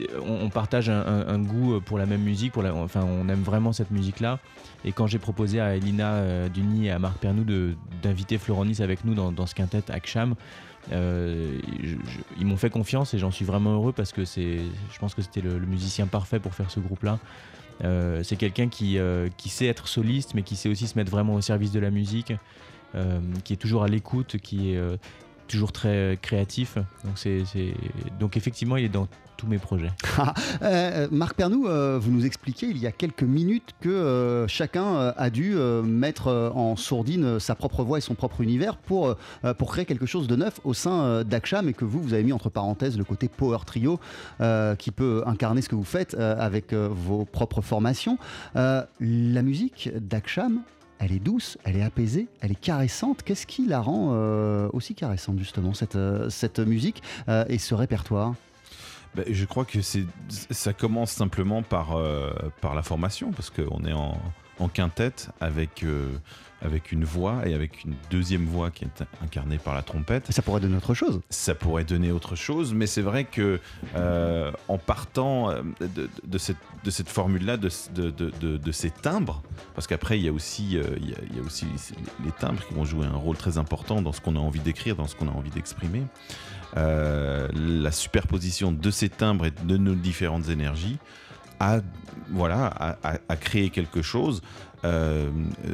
il- 0.00 0.06
on, 0.26 0.46
on 0.46 0.48
partage 0.48 0.88
un, 0.88 1.00
un- 1.00 1.28
un 1.28 1.38
goût 1.38 1.80
pour 1.80 1.98
la 1.98 2.06
même 2.06 2.22
musique. 2.22 2.52
Pour 2.52 2.62
la, 2.62 2.74
enfin, 2.74 3.04
on 3.04 3.28
aime 3.28 3.42
vraiment 3.42 3.72
cette 3.72 3.90
musique-là. 3.90 4.38
Et 4.84 4.92
quand 4.92 5.06
j'ai 5.06 5.18
proposé 5.18 5.60
à 5.60 5.76
Elina 5.76 6.14
euh, 6.14 6.48
Duny 6.48 6.86
et 6.86 6.90
à 6.90 6.98
Marc 6.98 7.18
Pernou 7.18 7.44
d'inviter 8.02 8.38
Florent 8.38 8.64
Nice 8.64 8.80
avec 8.80 9.04
nous 9.04 9.14
dans, 9.14 9.30
dans 9.30 9.46
ce 9.46 9.54
quintet 9.54 9.90
Aksham, 9.90 10.34
euh, 10.90 11.58
ils 12.38 12.46
m'ont 12.46 12.56
fait 12.56 12.70
confiance 12.70 13.14
et 13.14 13.18
j'en 13.18 13.30
suis 13.30 13.44
vraiment 13.44 13.74
heureux 13.74 13.92
parce 13.92 14.12
que 14.12 14.24
c'est, 14.24 14.58
je 14.92 14.98
pense 14.98 15.14
que 15.14 15.22
c'était 15.22 15.40
le, 15.40 15.58
musicien 15.60 16.06
parfait 16.06 16.40
pour 16.40 16.54
faire 16.54 16.70
ce 16.70 16.80
groupe-là. 16.80 17.18
Euh, 17.84 18.22
c'est 18.22 18.36
quelqu'un 18.36 18.68
qui, 18.68 18.98
euh, 18.98 19.28
qui 19.36 19.48
sait 19.48 19.66
être 19.66 19.88
soliste, 19.88 20.34
mais 20.34 20.42
qui 20.42 20.56
sait 20.56 20.68
aussi 20.68 20.86
se 20.86 20.98
mettre 20.98 21.10
vraiment 21.10 21.34
au 21.34 21.40
service 21.40 21.72
de 21.72 21.80
la 21.80 21.90
musique, 21.90 22.32
qui 23.44 23.54
est 23.54 23.56
toujours 23.56 23.84
à 23.84 23.88
l'écoute, 23.88 24.36
qui 24.36 24.72
est 24.74 24.80
toujours 25.48 25.72
très 25.72 26.18
créatif. 26.20 26.76
Donc, 27.04 27.16
c'est- 27.16 27.44
Donc 28.20 28.36
effectivement, 28.36 28.76
il 28.76 28.84
est 28.84 28.90
dans 28.90 29.08
mes 29.46 29.58
projets. 29.58 29.90
Euh, 30.62 31.08
Marc 31.10 31.34
Pernou, 31.34 31.66
euh, 31.66 31.98
vous 32.00 32.10
nous 32.10 32.24
expliquez 32.24 32.66
il 32.66 32.78
y 32.78 32.86
a 32.86 32.92
quelques 32.92 33.22
minutes 33.22 33.70
que 33.80 33.88
euh, 33.88 34.46
chacun 34.46 35.12
a 35.16 35.30
dû 35.30 35.54
mettre 35.84 36.52
en 36.54 36.76
sourdine 36.76 37.40
sa 37.40 37.54
propre 37.54 37.82
voix 37.82 37.98
et 37.98 38.00
son 38.00 38.14
propre 38.14 38.40
univers 38.40 38.76
pour, 38.76 39.16
pour 39.58 39.72
créer 39.72 39.84
quelque 39.84 40.06
chose 40.06 40.26
de 40.28 40.36
neuf 40.36 40.60
au 40.64 40.74
sein 40.74 41.24
d'Aksham 41.24 41.68
et 41.68 41.72
que 41.72 41.84
vous, 41.84 42.00
vous 42.00 42.14
avez 42.14 42.22
mis 42.22 42.32
entre 42.32 42.48
parenthèses 42.48 42.96
le 42.96 43.04
côté 43.04 43.28
power 43.28 43.58
trio 43.66 43.98
qui 44.78 44.90
peut 44.90 45.22
incarner 45.26 45.62
ce 45.62 45.68
que 45.68 45.74
vous 45.74 45.84
faites 45.84 46.14
avec 46.14 46.72
vos 46.72 47.24
propres 47.24 47.60
formations. 47.60 48.18
La 48.54 49.42
musique 49.42 49.90
d'Aksham, 49.94 50.62
elle 50.98 51.12
est 51.12 51.20
douce, 51.20 51.58
elle 51.64 51.76
est 51.76 51.82
apaisée, 51.82 52.28
elle 52.40 52.52
est 52.52 52.60
caressante. 52.60 53.22
Qu'est-ce 53.22 53.46
qui 53.46 53.66
la 53.66 53.80
rend 53.80 54.12
aussi 54.72 54.94
caressante 54.94 55.38
justement, 55.38 55.74
cette, 55.74 55.98
cette 56.28 56.60
musique 56.60 57.02
et 57.48 57.58
ce 57.58 57.74
répertoire? 57.74 58.34
Ben, 59.14 59.24
je 59.30 59.44
crois 59.44 59.64
que 59.64 59.82
c'est, 59.82 60.04
ça 60.28 60.72
commence 60.72 61.10
simplement 61.10 61.62
par, 61.62 61.96
euh, 61.96 62.32
par 62.60 62.74
la 62.74 62.82
formation, 62.82 63.30
parce 63.32 63.50
qu'on 63.50 63.84
est 63.84 63.92
en, 63.92 64.18
en 64.58 64.68
quintette 64.68 65.28
avec, 65.40 65.82
euh, 65.82 66.08
avec 66.62 66.92
une 66.92 67.04
voix 67.04 67.46
et 67.46 67.52
avec 67.52 67.84
une 67.84 67.94
deuxième 68.10 68.46
voix 68.46 68.70
qui 68.70 68.84
est 68.84 69.04
incarnée 69.22 69.58
par 69.58 69.74
la 69.74 69.82
trompette. 69.82 70.32
Ça 70.32 70.40
pourrait 70.40 70.60
donner 70.60 70.76
autre 70.78 70.94
chose. 70.94 71.20
Ça 71.28 71.54
pourrait 71.54 71.84
donner 71.84 72.10
autre 72.10 72.36
chose, 72.36 72.72
mais 72.72 72.86
c'est 72.86 73.02
vrai 73.02 73.24
que 73.24 73.60
euh, 73.96 74.50
en 74.68 74.78
partant 74.78 75.50
euh, 75.50 75.60
de, 75.80 76.08
de 76.24 76.38
cette, 76.38 76.56
de 76.82 76.90
cette 76.90 77.10
formule-là, 77.10 77.58
de, 77.58 77.68
de, 77.94 78.10
de- 78.10 78.30
de- 78.40 78.56
de 78.56 78.72
ces 78.72 78.90
timbres, 78.90 79.42
parce 79.74 79.86
qu'après 79.86 80.18
il 80.18 80.24
y 80.24 80.28
a 80.28 80.32
aussi, 80.32 80.78
euh, 80.78 80.84
il 81.02 81.10
y 81.10 81.14
a, 81.14 81.18
il 81.30 81.36
y 81.36 81.38
a 81.38 81.42
aussi 81.42 81.66
les 82.24 82.32
timbres 82.32 82.64
qui 82.66 82.72
vont 82.72 82.84
jouer 82.86 83.04
un 83.06 83.16
rôle 83.16 83.36
très 83.36 83.58
important 83.58 84.00
dans 84.00 84.12
ce 84.12 84.22
qu'on 84.22 84.36
a 84.36 84.40
envie 84.40 84.60
d'écrire, 84.60 84.96
dans 84.96 85.06
ce 85.06 85.16
qu'on 85.16 85.28
a 85.28 85.32
envie 85.32 85.50
d'exprimer. 85.50 86.04
Euh, 86.76 87.48
la 87.54 87.92
superposition 87.92 88.72
de 88.72 88.90
ces 88.90 89.10
timbres 89.10 89.46
et 89.46 89.50
de 89.50 89.76
nos 89.76 89.94
différentes 89.94 90.48
énergies 90.48 90.98
a, 91.60 91.80
voilà, 92.30 92.96
créé 93.40 93.70
quelque 93.70 94.00
chose 94.00 94.42
euh, 94.84 95.30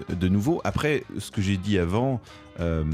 de 0.09 0.29
nouveau. 0.29 0.61
Après, 0.65 1.05
ce 1.19 1.31
que 1.31 1.41
j'ai 1.41 1.57
dit 1.57 1.79
avant, 1.79 2.21
euh, 2.61 2.85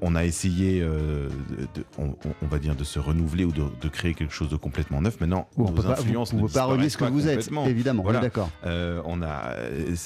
on 0.00 0.14
a 0.14 0.24
essayé, 0.24 0.80
euh, 0.82 1.28
de- 1.74 1.84
on, 1.98 2.14
va 2.46 2.58
dire, 2.58 2.74
de 2.74 2.84
se 2.84 2.98
renouveler 2.98 3.44
ou 3.44 3.52
de, 3.52 3.64
de 3.80 3.88
créer 3.88 4.14
quelque 4.14 4.32
chose 4.32 4.48
de 4.48 4.56
complètement 4.56 5.00
neuf. 5.02 5.20
Maintenant, 5.20 5.48
on 5.56 5.64
nos 5.64 5.72
peut 5.72 5.82
pas- 5.82 5.92
influences 5.92 6.30
vous 6.32 6.36
ne 6.38 6.42
pouvez 6.42 6.54
pas 6.54 6.64
renier 6.64 6.88
ce 6.88 6.96
que 6.96 7.04
vous 7.04 7.28
êtes, 7.28 7.50
évidemment, 7.66 8.08
est 8.10 8.20
d'accord. 8.20 8.50
Euh, 8.66 9.00
on 9.04 9.22
a 9.22 9.54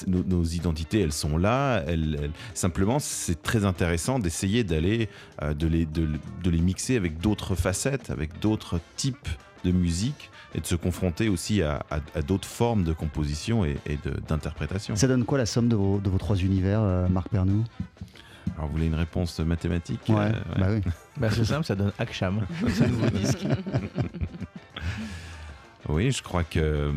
nos, 0.07 0.23
nos 0.23 0.43
identités, 0.43 1.01
elles 1.01 1.13
sont 1.13 1.37
là. 1.37 1.83
elles- 1.87 2.17
elles- 2.21 2.31
simplement, 2.53 2.99
c'est 2.99 3.41
très 3.41 3.65
intéressant 3.65 4.19
d'essayer 4.19 4.63
d'aller 4.63 5.09
de, 5.41 5.67
les, 5.67 5.85
de, 5.85 6.07
de 6.43 6.49
les 6.49 6.59
mixer 6.61 6.95
avec 6.95 7.19
d'autres 7.19 7.55
facettes, 7.55 8.09
avec 8.09 8.39
d'autres 8.39 8.79
types 8.95 9.29
de 9.63 9.71
musique 9.71 10.29
et 10.53 10.61
de 10.61 10.65
se 10.65 10.75
confronter 10.75 11.27
aussi 11.27 11.61
à, 11.61 11.83
à- 11.89 11.99
à 12.15 12.21
d'autres 12.21 12.47
formes 12.47 12.83
de 12.83 12.93
composition 12.93 13.65
et, 13.65 13.75
d'interprétation. 14.27 14.95
Ça 14.95 15.07
donne 15.07 15.25
quoi 15.25 15.37
la 15.37 15.45
somme 15.45 15.67
de 15.67 15.75
vos, 15.75 15.99
de 15.99 16.09
vos 16.09 16.17
trois 16.17 16.37
univers, 16.37 16.79
euh, 16.81 17.07
Marc 17.09 17.29
Pernou 17.29 17.63
Alors, 18.55 18.67
vous 18.67 18.73
voulez 18.73 18.85
une 18.87 18.95
réponse 18.95 19.39
mathématique 19.39 20.01
Ouais, 20.09 20.31
Euh, 20.33 20.59
bah 20.59 20.67
oui. 20.71 20.81
Bah, 21.17 21.29
c'est 21.31 21.45
simple, 21.45 21.65
ça 21.65 21.75
donne 21.75 21.91
Aksham, 21.99 22.45
disque. 23.13 23.45
Oui, 25.87 26.11
je 26.11 26.23
crois 26.23 26.43
que 26.43 26.59
euh, 26.59 26.91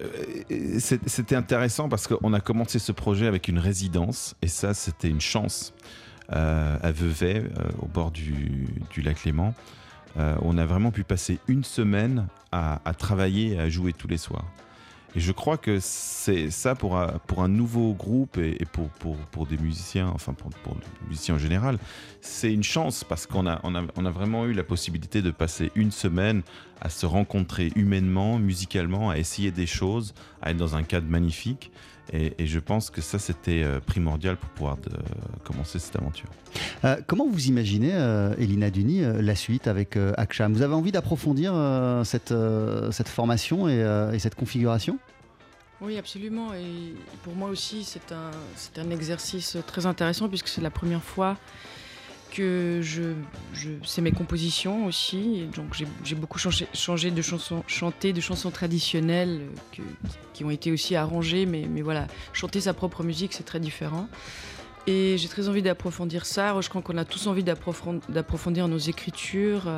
euh, 0.00 0.78
c'était 1.06 1.36
intéressant 1.36 1.88
parce 1.90 2.06
qu'on 2.08 2.32
a 2.32 2.40
commencé 2.40 2.78
ce 2.78 2.90
projet 2.90 3.26
avec 3.26 3.48
une 3.48 3.58
résidence 3.58 4.34
et 4.40 4.48
ça, 4.48 4.72
c'était 4.74 5.08
une 5.10 5.20
chance. 5.20 5.74
euh, 6.32 6.78
à 6.82 6.90
Vevey, 6.92 7.42
euh, 7.44 7.68
au 7.80 7.86
bord 7.86 8.10
du, 8.10 8.66
du 8.90 9.02
lac 9.02 9.24
Léman. 9.24 9.52
Euh, 10.16 10.34
on 10.40 10.56
a 10.56 10.64
vraiment 10.64 10.90
pu 10.90 11.04
passer 11.04 11.38
une 11.48 11.64
semaine 11.64 12.26
à, 12.52 12.80
à 12.88 12.94
travailler 12.94 13.52
et 13.54 13.58
à 13.58 13.68
jouer 13.68 13.92
tous 13.92 14.08
les 14.08 14.16
soirs. 14.18 14.46
Et 15.14 15.20
je 15.20 15.32
crois 15.32 15.58
que 15.58 15.78
c'est 15.80 16.50
ça 16.50 16.74
pour 16.74 16.96
un, 16.96 17.48
nouveau 17.48 17.92
groupe 17.92 18.38
et, 18.38 18.64
pour, 18.72 18.88
pour, 18.88 19.16
pour 19.16 19.46
des 19.46 19.58
musiciens, 19.58 20.10
enfin 20.14 20.32
pour, 20.32 20.50
pour 20.50 20.76
musiciens 21.08 21.34
en 21.34 21.38
général, 21.38 21.78
c'est 22.20 22.52
une 22.52 22.62
chance 22.62 23.04
parce 23.04 23.26
qu'on 23.26 23.46
a, 23.46 23.60
on 23.62 23.74
a, 23.74 23.82
on 23.96 24.06
a 24.06 24.10
vraiment 24.10 24.46
eu 24.46 24.52
la 24.52 24.64
possibilité 24.64 25.20
de 25.20 25.30
passer 25.30 25.70
une 25.74 25.90
semaine 25.90 26.42
à 26.84 26.90
se 26.90 27.06
rencontrer 27.06 27.70
humainement, 27.76 28.38
musicalement, 28.38 29.10
à 29.10 29.16
essayer 29.16 29.50
des 29.52 29.66
choses, 29.66 30.14
à 30.42 30.50
être 30.50 30.56
dans 30.56 30.74
un 30.76 30.82
cadre 30.82 31.08
magnifique. 31.08 31.70
Et, 32.12 32.34
et 32.38 32.46
je 32.48 32.58
pense 32.58 32.90
que 32.90 33.00
ça, 33.00 33.18
c'était 33.20 33.62
euh, 33.62 33.78
primordial 33.78 34.36
pour 34.36 34.50
pouvoir 34.50 34.76
de- 34.76 34.90
commencer 35.44 35.78
cette 35.78 35.94
aventure. 35.96 36.28
Euh, 36.84 36.96
comment 37.06 37.28
vous 37.28 37.46
imaginez, 37.46 37.92
euh, 37.94 38.34
Elina 38.36 38.70
Duni, 38.70 39.04
euh, 39.04 39.22
la 39.22 39.36
suite 39.36 39.68
avec 39.68 39.96
euh, 39.96 40.12
Aksham? 40.16 40.52
Vous 40.52 40.62
avez 40.62 40.74
envie 40.74 40.90
d'approfondir 40.90 41.52
euh, 41.54 42.02
cette, 42.02 42.32
euh, 42.32 42.90
cette 42.90 43.08
formation 43.08 43.68
et, 43.68 43.80
euh, 43.82 44.12
et 44.12 44.18
cette 44.18 44.34
configuration? 44.34 44.98
Oui, 45.80 45.96
absolument. 45.96 46.52
Et 46.54 46.94
pour 47.22 47.34
moi 47.36 47.48
aussi, 47.48 47.84
c'est 47.84 48.12
un, 48.12 48.30
c'est 48.56 48.78
un 48.80 48.90
exercice 48.90 49.56
très 49.66 49.86
intéressant 49.86 50.28
puisque 50.28 50.48
c'est 50.48 50.60
la 50.60 50.70
première 50.70 51.02
fois 51.02 51.38
que 52.34 52.80
je, 52.82 53.02
je 53.52 53.70
c'est 53.84 54.00
mes 54.00 54.12
compositions 54.12 54.86
aussi. 54.86 55.46
Donc 55.54 55.74
j'ai, 56.04 56.14
beaucoup 56.14 56.38
changé, 56.38 56.66
changé 56.74 57.10
de 57.10 57.22
chansons, 57.22 57.62
chanté 57.66 58.12
de 58.12 58.20
chansons 58.20 58.50
traditionnelles 58.50 59.42
euh, 59.78 59.82
qui 60.32 60.44
ont 60.44 60.50
été 60.50 60.72
aussi 60.72 60.96
arrangées, 60.96 61.46
mais, 61.46 61.66
mais 61.68 61.82
voilà, 61.82 62.06
chanter 62.32 62.60
sa 62.60 62.74
propre 62.74 63.02
musique, 63.04 63.32
c'est 63.34 63.44
très 63.44 63.60
différent. 63.60 64.08
Et 64.86 65.16
j'ai 65.18 65.28
très 65.28 65.48
envie 65.48 65.62
d'approfondir 65.62 66.26
ça. 66.26 66.60
Je 66.60 66.68
crois 66.68 66.82
qu'on 66.82 66.98
a 66.98 67.04
tous 67.04 67.26
envie 67.28 67.44
d'approfond- 67.44 68.00
d'approfondir 68.08 68.66
nos 68.66 68.78
écritures, 68.78 69.68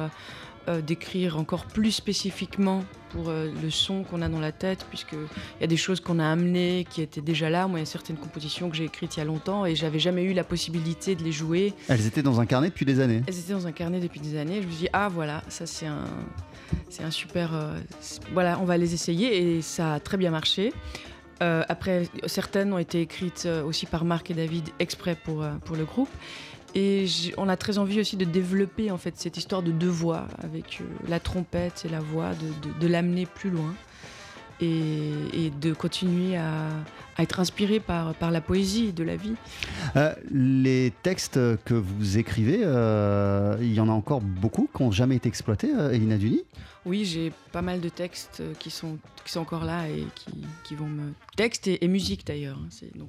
euh, 0.69 0.81
d'écrire 0.81 1.39
encore 1.39 1.67
plus 1.67 1.93
spécifiquement 1.93 2.85
pour 3.11 3.29
euh, 3.29 3.51
le 3.62 3.71
son 3.71 4.03
qu'on 4.03 4.23
a 4.23 4.29
dans 4.29 4.41
la 4.41 4.51
tête, 4.51 4.87
puisqu'il 4.89 5.19
y 5.61 5.65
a 5.65 5.67
des 5.67 5.77
choses 5.77 6.01
qu'on 6.01 6.19
a 6.19 6.27
amenées 6.27 6.87
qui 6.89 7.03
étaient 7.03 7.21
déjà 7.21 7.51
là. 7.51 7.69
Moi, 7.69 7.79
il 7.79 7.83
y 7.83 7.85
a 7.85 7.87
certaines 7.87 8.17
compositions 8.17 8.71
que 8.71 8.77
j'ai 8.77 8.85
écrites 8.85 9.17
il 9.17 9.19
y 9.19 9.23
a 9.23 9.27
longtemps 9.27 9.67
et 9.67 9.77
j'avais 9.77 9.99
jamais 9.99 10.23
eu 10.23 10.33
la 10.33 10.43
possibilité 10.43 11.15
de 11.15 11.23
les 11.23 11.33
jouer. 11.33 11.75
Elles 11.89 12.07
étaient 12.07 12.23
dans 12.23 12.41
un 12.41 12.47
carnet 12.47 12.69
depuis 12.69 12.87
des 12.87 13.01
années. 13.01 13.23
Elles 13.27 13.39
étaient 13.39 13.53
dans 13.53 13.67
un 13.67 13.73
carnet 13.73 14.01
depuis 14.01 14.21
des 14.21 14.39
années. 14.39 14.62
Je 14.62 14.67
me 14.67 14.73
suis 14.73 14.85
dit, 14.85 14.89
ah 14.93 15.09
voilà, 15.09 15.43
ça 15.49 15.67
c'est 15.67 15.87
un, 15.87 16.07
c'est 16.89 17.03
un 17.05 17.11
super. 17.11 17.55
euh, 17.55 17.79
voilà, 18.33 18.59
on 18.59 18.65
va 18.65 18.79
les 18.79 18.95
essayer 18.95 19.57
et 19.57 19.62
ça 19.62 19.95
a 19.95 20.01
très 20.01 20.17
bien 20.17 20.31
marché. 20.31 20.73
Euh, 21.43 21.62
après, 21.69 22.09
certaines 22.27 22.73
ont 22.73 22.79
été 22.79 23.03
écrites 23.03 23.47
aussi 23.67 23.87
par 23.87 24.05
Marc 24.05 24.31
et 24.31 24.35
David 24.35 24.71
exprès 24.79 25.15
pour, 25.15 25.45
pour 25.65 25.77
le 25.77 25.85
groupe. 25.85 26.09
Et 26.75 27.07
on 27.37 27.49
a 27.49 27.57
très 27.57 27.79
envie 27.79 28.01
aussi 28.01 28.16
de 28.16 28.25
développer 28.25 28.91
en 28.91 28.99
fait 28.99 29.14
cette 29.16 29.37
histoire 29.37 29.62
de 29.62 29.70
deux 29.70 29.87
voix 29.89 30.27
avec 30.43 30.81
euh, 30.81 30.85
la 31.09 31.20
trompette 31.20 31.85
et 31.85 31.89
la 31.89 32.01
voix, 32.01 32.31
de, 32.35 32.68
de- 32.68 32.79
de 32.81 32.87
l'amener 32.89 33.27
plus 33.27 33.51
loin 33.51 33.72
et, 34.61 35.12
et 35.33 35.51
de 35.51 35.72
continuer 35.72 36.37
à, 36.37 36.66
à 37.16 37.22
être 37.22 37.39
inspiré 37.39 37.79
par, 37.81 38.14
par 38.14 38.31
la 38.33 38.41
poésie 38.41 38.93
de 38.93 39.05
la 39.05 39.14
vie. 39.16 39.35
Euh, 39.97 40.14
les 40.33 40.93
textes 41.05 41.39
que 41.64 41.75
vous 41.75 42.18
écrivez, 42.18 42.61
euh, 42.64 43.57
il 43.61 43.72
y 43.72 43.79
en 43.81 43.89
a 43.89 43.93
encore 43.93 44.20
beaucoup 44.20 44.68
qui 44.77 44.83
n'ont 44.83 44.91
jamais 44.91 45.16
été 45.16 45.29
exploités, 45.29 45.70
Elina 45.93 46.16
Duni? 46.18 46.43
Oui, 46.87 47.05
j'ai 47.05 47.33
pas 47.53 47.62
mal 47.62 47.81
de 47.81 47.89
textes 47.89 48.43
qui 48.59 48.70
sont, 48.70 48.99
qui 49.25 49.33
sont 49.33 49.41
encore 49.41 49.64
là 49.64 49.89
et 49.89 50.05
qui, 50.14 50.45
qui 50.64 50.75
vont 50.75 50.89
me. 50.89 51.12
Textes 51.37 51.66
et, 51.68 51.85
et 51.85 51.89
musique 51.89 52.27
d'ailleurs. 52.27 52.59
hein, 52.62 52.87
Donc, 52.97 53.09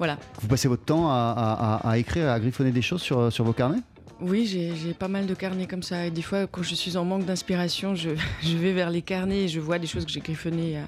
voilà. 0.00 0.16
Vous 0.40 0.48
passez 0.48 0.66
votre 0.66 0.84
temps 0.84 1.08
à, 1.10 1.34
à- 1.36 1.74
à- 1.86 1.90
à 1.90 1.98
écrire, 1.98 2.28
à 2.30 2.40
griffonner 2.40 2.72
des 2.72 2.80
choses 2.82 3.02
sur, 3.02 3.30
sur 3.30 3.44
vos 3.44 3.52
carnets? 3.52 3.80
Oui, 4.22 4.46
j'ai 4.46 4.94
pas 4.94 5.08
mal 5.08 5.26
de 5.26 5.34
carnets 5.34 5.66
comme 5.66 5.82
ça. 5.82 6.06
Et 6.06 6.10
des 6.10 6.22
fois, 6.22 6.46
quand 6.46 6.62
je 6.62 6.74
suis 6.74 6.96
en 6.96 7.04
manque 7.04 7.24
d'inspiration, 7.26 7.94
je, 7.94 8.10
je 8.42 8.56
vais 8.56 8.72
vers 8.72 8.88
les 8.90 9.02
carnets 9.02 9.44
et 9.44 9.48
je 9.48 9.60
vois 9.60 9.78
des 9.78 9.86
choses 9.86 10.04
que 10.06 10.10
j'ai 10.10 10.20
griffonnées 10.20 10.66
il 10.68 10.72
y 10.72 10.76
a, 10.76 10.84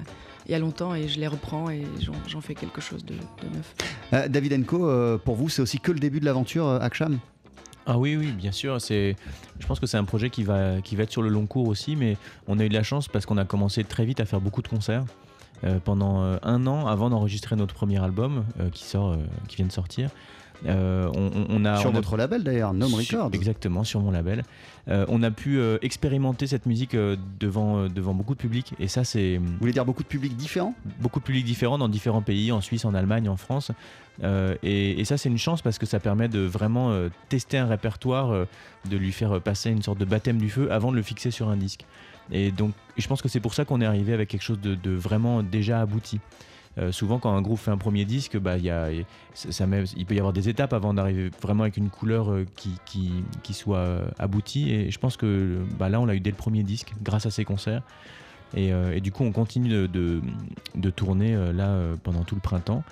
il 0.47 0.53
y 0.53 0.55
a 0.55 0.59
longtemps 0.59 0.95
et 0.95 1.09
je 1.09 1.21
les 1.21 1.27
reprends 1.29 1.69
et 1.71 1.83
j'en 2.01 2.15
j'en 2.27 2.41
fais 2.41 2.55
quelque 2.55 2.81
chose 2.81 3.05
de, 3.05 3.15
de 3.15 3.55
neuf. 3.55 3.75
Euh, 4.15 4.29
David 4.29 4.55
Enco, 4.55 4.89
euh, 4.89 5.19
pour 5.19 5.35
vous, 5.37 5.49
c'est 5.51 5.61
aussi 5.63 5.79
que 5.79 5.93
le 5.93 6.01
début 6.01 6.19
de 6.21 6.25
l'aventure 6.25 6.67
euh, 6.67 6.79
Aksham 6.81 7.19
Ah 7.87 7.99
oui, 7.99 8.17
oui, 8.17 8.33
bien 8.33 8.53
sûr. 8.53 8.81
C'est, 8.81 9.15
je 9.61 9.67
pense 9.67 9.79
que 9.79 9.87
c'est 9.87 9.99
un 9.99 10.05
projet 10.05 10.31
qui 10.31 10.43
va, 10.43 10.81
qui 10.83 10.97
va 10.97 11.03
être 11.05 11.13
sur 11.13 11.23
le 11.23 11.29
long 11.29 11.47
cours 11.47 11.69
aussi, 11.69 11.97
mais 11.97 12.17
on 12.49 12.59
a 12.59 12.65
eu 12.65 12.69
de 12.71 12.75
la 12.75 12.83
chance 12.83 13.09
parce 13.09 13.25
qu'on 13.27 13.37
a 13.39 13.45
commencé 13.45 13.85
très 13.85 14.05
vite 14.07 14.21
à 14.21 14.25
faire 14.25 14.41
beaucoup 14.41 14.63
de 14.63 14.69
concerts. 14.69 15.05
Euh, 15.65 15.79
pendant 15.85 16.23
euh, 16.23 16.37
un 16.43 16.67
an 16.67 16.87
avant 16.87 17.11
d'enregistrer 17.11 17.57
notre 17.57 17.75
premier 17.75 18.03
album 18.03 18.45
euh, 18.61 18.71
qui 18.71 18.85
sort, 18.85 19.17
qui 19.49 19.57
vient 19.57 19.67
de 19.67 19.73
sortir. 19.73 20.11
Euh, 20.65 21.11
on, 21.51 21.65
a, 21.65 21.77
Sur 21.79 21.91
on 21.91 21.93
a- 21.93 21.97
votre 21.97 22.17
label 22.17 22.45
d'ailleurs, 22.45 22.73
Nom 22.73 22.87
Records. 22.87 23.31
Exactement, 23.33 23.83
sur 23.83 23.99
mon 24.01 24.13
label. 24.13 24.45
Euh, 24.89 25.05
on 25.09 25.21
a 25.25 25.33
pu 25.33 25.59
euh, 25.59 25.79
expérimenter 25.83 26.47
cette 26.47 26.67
musique 26.67 26.97
devant, 27.41 27.89
devant 27.89 28.15
beaucoup 28.15 28.35
de 28.35 28.39
public. 28.39 28.73
Et 28.79 28.87
ça, 28.87 29.03
c'est. 29.03 29.39
Vous 29.39 29.57
voulez 29.59 29.73
dire 29.73 29.85
beaucoup 29.85 30.05
de 30.05 30.09
publics 30.09 30.37
différents? 30.37 30.77
Beaucoup 31.01 31.19
de 31.19 31.25
publics 31.25 31.45
différents 31.45 31.79
dans 31.79 31.89
différents 31.89 32.23
pays, 32.23 32.53
en 32.53 32.61
Suisse, 32.61 32.85
en 32.85 32.95
Allemagne, 32.95 33.29
en 33.29 33.37
France. 33.37 33.73
Et, 34.63 35.01
et 35.01 35.05
ça, 35.05 35.17
c'est 35.17 35.29
une 35.29 35.39
chance 35.39 35.63
parce 35.63 35.79
que 35.79 35.87
ça 35.87 35.99
permet 35.99 36.29
de 36.29 36.39
vraiment 36.41 36.93
tester 37.29 37.59
un 37.59 37.67
répertoire, 37.67 38.47
de 38.89 38.97
lui 38.97 39.11
faire 39.11 39.41
passer 39.41 39.71
une 39.71 39.83
sorte 39.83 39.99
de 39.99 40.05
baptême 40.05 40.39
du 40.39 40.49
feu 40.51 40.71
avant 40.71 40.93
de 40.93 40.97
le 40.97 41.03
fixer 41.03 41.33
sur 41.33 41.49
un 41.49 41.57
disque. 41.57 41.87
Et 42.31 42.51
donc, 42.51 42.73
je 42.97 43.07
pense 43.09 43.23
que 43.23 43.29
c'est 43.29 43.41
pour 43.41 43.55
ça 43.55 43.64
qu'on 43.64 43.81
est 43.81 43.87
arrivé 43.87 44.12
avec 44.12 44.29
quelque 44.29 44.43
chose 44.43 44.61
de, 44.61 44.91
vraiment 44.91 45.43
déjà 45.43 45.81
abouti. 45.81 46.20
Euh, 46.79 46.91
souvent, 46.91 47.18
quand 47.18 47.35
un 47.35 47.43
groupe 47.43 47.59
fait 47.59 47.70
un 47.70 47.77
premier 47.77 48.05
disque, 48.05 48.39
bah, 48.39 48.57
il 48.59 50.07
peut 50.07 50.14
y 50.14 50.18
avoir 50.18 50.33
des 50.33 50.49
étapes 50.49 50.73
avant 50.73 50.95
d'arriver 50.95 51.31
vraiment 51.43 51.64
avec 51.64 51.77
une 51.77 51.91
couleur 51.91 52.33
euh, 52.33 52.47
qui, 52.55 53.55
soit 53.55 53.79
euh, 53.79 54.07
aboutie. 54.18 54.70
Et 54.73 54.91
je 54.91 54.99
pense 54.99 55.16
que 55.16 55.59
bah, 55.79 55.89
là, 55.89 56.01
on 56.01 56.07
l'a 56.07 56.14
eu 56.14 56.20
dès 56.20 56.31
le 56.31 56.37
premier 56.37 56.62
disque, 56.62 56.95
grâce 57.03 57.27
à 57.27 57.31
ces 57.31 57.45
concerts. 57.45 57.83
Et, 58.55 59.01
du 59.01 59.12
coup, 59.12 59.25
on 59.25 59.33
continue 59.33 59.89
de, 59.89 60.91
tourner 60.91 61.35
là 61.55 61.75
pendant 62.03 62.23
tout 62.23 62.35
le 62.35 62.41
printemps. 62.43 62.85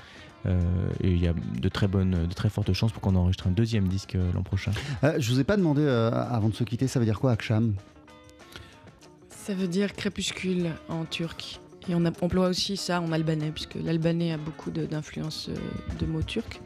Et 0.47 1.11
il 1.11 1.23
y 1.23 1.29
a 1.29 1.35
de 1.35 1.69
très 1.69 1.87
bonnes, 1.87 2.27
de 2.27 2.33
très 2.33 2.49
fortes 2.49 2.73
chances 2.73 2.93
pour 2.93 3.03
qu'on 3.03 3.15
enregistre 3.15 3.47
un 3.47 3.51
deuxième 3.51 3.87
disque 3.87 4.17
l'an 4.35 4.43
prochain. 4.43 4.73
Euh, 5.05 5.17
je 5.19 5.31
vous 5.31 5.39
ai 5.39 5.45
pas 5.45 5.59
demandé 5.59 5.87
avant 5.87 6.49
de 6.49 6.55
se 6.55 6.65
quitter, 6.65 6.89
ça 6.89 6.99
veut 6.99 7.05
dire 7.05 7.21
quoi 7.21 7.33
Aksham? 7.33 7.75
Ça 9.51 9.57
veut 9.57 9.67
dire 9.67 9.95
crépuscule 9.95 10.71
en 10.89 11.05
turc. 11.05 11.59
Et 11.89 11.97
on 11.97 12.05
emploie 12.07 12.47
aussi 12.47 12.77
ça 12.77 13.01
en 13.01 13.11
albanais, 13.11 13.51
puisque 13.51 13.75
l'albanais 13.75 14.31
a 14.31 14.37
beaucoup 14.37 14.71
d'influence 14.71 15.49
euh, 15.49 15.57
de 15.99 16.07
mots 16.07 16.23
turcs. 16.23 16.61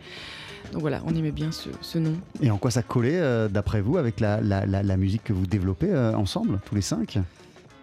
Donc 0.71 0.83
voilà, 0.83 1.01
on 1.07 1.15
aimait 1.15 1.31
bien 1.31 1.49
ce, 1.51 1.99
nom. 1.99 2.13
Et 2.43 2.51
en 2.51 2.59
quoi 2.59 2.71
ça 2.71 2.83
collait, 2.83 3.19
euh, 3.19 3.49
d'après 3.49 3.81
vous, 3.81 3.97
avec 3.97 4.21
la 4.21 4.97
musique 4.99 5.25
que 5.25 5.33
vous 5.33 5.47
développez 5.47 5.91
euh, 5.91 6.15
ensemble, 6.15 6.61
tous 6.67 6.75
les 6.75 6.83
cinq? 6.83 7.19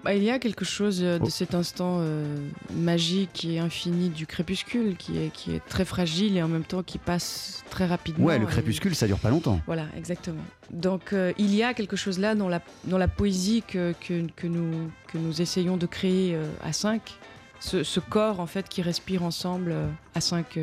Bah, 0.04 0.16
il 0.16 0.24
y 0.24 0.32
a 0.32 0.40
quelque 0.40 0.66
chose 0.66 1.02
euh, 1.04 1.20
de 1.20 1.26
Oh. 1.26 1.30
cet 1.30 1.54
instant 1.54 1.98
euh, 2.00 2.36
magique 2.74 3.46
et 3.46 3.60
infini 3.60 4.10
du 4.10 4.26
crépuscule 4.26 4.96
qui 4.98 5.18
est, 5.20 5.32
qui 5.32 5.54
est 5.54 5.64
très 5.68 5.86
fragile 5.86 6.38
et 6.38 6.42
en 6.42 6.48
même 6.48 6.64
temps 6.64 6.82
qui 6.82 6.98
passe 6.98 7.64
très 7.70 7.86
rapidement. 7.86 8.26
Ouais, 8.26 8.40
le 8.40 8.46
Et- 8.46 8.48
crépuscule, 8.48 8.96
ça 8.96 9.06
dure 9.06 9.20
pas 9.20 9.30
longtemps. 9.30 9.62
Voilà, 9.68 9.86
exactement. 9.96 10.42
Donc 10.72 11.14
euh, 11.14 11.34
il 11.38 11.54
y 11.54 11.62
a 11.62 11.74
quelque 11.76 11.96
chose 11.96 12.18
là 12.18 12.34
dans 12.34 12.50
la, 12.50 12.62
dans 12.86 12.98
la 12.98 13.08
poésie 13.08 13.62
que, 13.68 13.94
que, 14.08 14.26
que 14.36 14.48
nous, 14.48 14.90
que 15.12 15.20
nous 15.20 15.40
essayons 15.42 15.78
de 15.78 15.86
créer 15.86 16.34
euh, 16.34 16.46
à 16.64 16.74
5. 16.74 17.02
Ce, 17.60 17.84
ce 17.84 18.00
corps 18.00 18.40
en 18.40 18.48
fait 18.48 18.68
qui 18.68 18.82
respire 18.82 19.22
ensemble 19.24 19.76
à 20.16 20.22
5. 20.22 20.58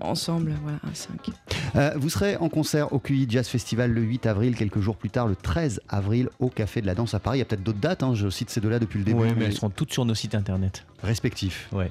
Ensemble, 0.00 0.52
voilà, 0.62 0.78
à 0.82 0.94
5. 0.94 1.30
Euh, 1.76 1.92
vous 1.96 2.08
serez 2.08 2.36
en 2.36 2.48
concert 2.48 2.92
au 2.92 2.98
QI 2.98 3.26
Jazz 3.28 3.46
Festival 3.48 3.90
le 3.92 4.02
8 4.02 4.26
avril, 4.26 4.56
quelques 4.56 4.80
jours 4.80 4.96
plus 4.96 5.10
tard, 5.10 5.26
le 5.26 5.36
13 5.36 5.80
avril, 5.88 6.28
au 6.40 6.48
Café 6.48 6.80
de 6.80 6.86
la 6.86 6.94
Danse 6.94 7.14
à 7.14 7.18
Paris. 7.18 7.38
Il 7.38 7.40
y 7.40 7.42
a 7.42 7.44
peut-être 7.44 7.62
d'autres 7.62 7.78
dates, 7.80 8.02
hein, 8.02 8.14
je 8.14 8.28
cite 8.28 8.50
ces 8.50 8.60
deux-là 8.60 8.78
depuis 8.78 8.98
le 8.98 9.04
début. 9.04 9.20
Ouais, 9.20 9.34
mais 9.36 9.46
elles 9.46 9.54
seront 9.54 9.70
toutes 9.70 9.92
sur 9.92 10.04
nos 10.04 10.14
sites 10.14 10.34
internet. 10.34 10.84
Respectifs. 11.02 11.68
Ouais. 11.72 11.90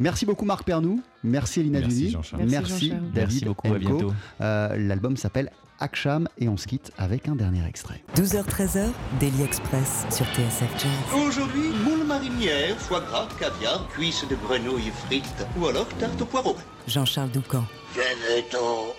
Merci 0.00 0.26
beaucoup 0.26 0.44
Marc 0.44 0.64
Pernou, 0.64 1.00
merci 1.22 1.60
Elina 1.60 1.80
Merci, 1.80 1.94
Duni. 1.94 2.16
Merci, 2.48 2.88
Jean-Charles. 2.88 3.10
David 3.12 3.14
Merci 3.14 3.44
beaucoup, 3.44 3.72
à 3.72 3.78
bientôt. 3.78 4.12
Euh, 4.40 4.76
L'album 4.76 5.16
s'appelle 5.16 5.50
Aksham 5.82 6.28
et 6.38 6.48
on 6.48 6.56
se 6.56 6.66
quitte 6.66 6.92
avec 6.96 7.28
un 7.28 7.34
dernier 7.34 7.66
extrait. 7.66 8.02
12h-13h, 8.16 8.90
Daily 9.20 9.42
Express 9.42 10.06
sur 10.10 10.24
TSF 10.26 10.70
Jazz. 10.78 11.20
Aujourd'hui, 11.26 11.70
moule 11.84 12.06
marinière, 12.06 12.76
foie 12.78 13.00
gras, 13.00 13.28
caviar, 13.38 13.86
cuisses 13.88 14.24
de 14.28 14.36
grenouille 14.36 14.92
frites 15.06 15.46
ou 15.58 15.66
alors 15.66 15.88
tarte 15.98 16.22
au 16.22 16.26
poireau. 16.26 16.56
Jean-Charles 16.86 17.30
Doucan. 17.30 17.64
Venez-t'en. 17.94 18.94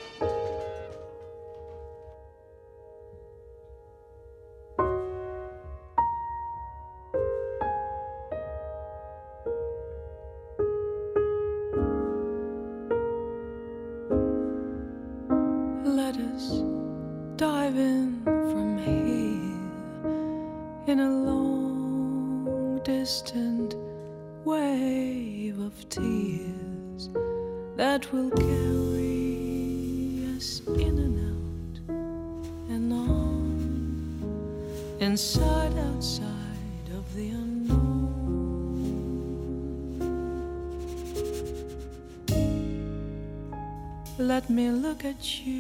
Me 45.04 45.53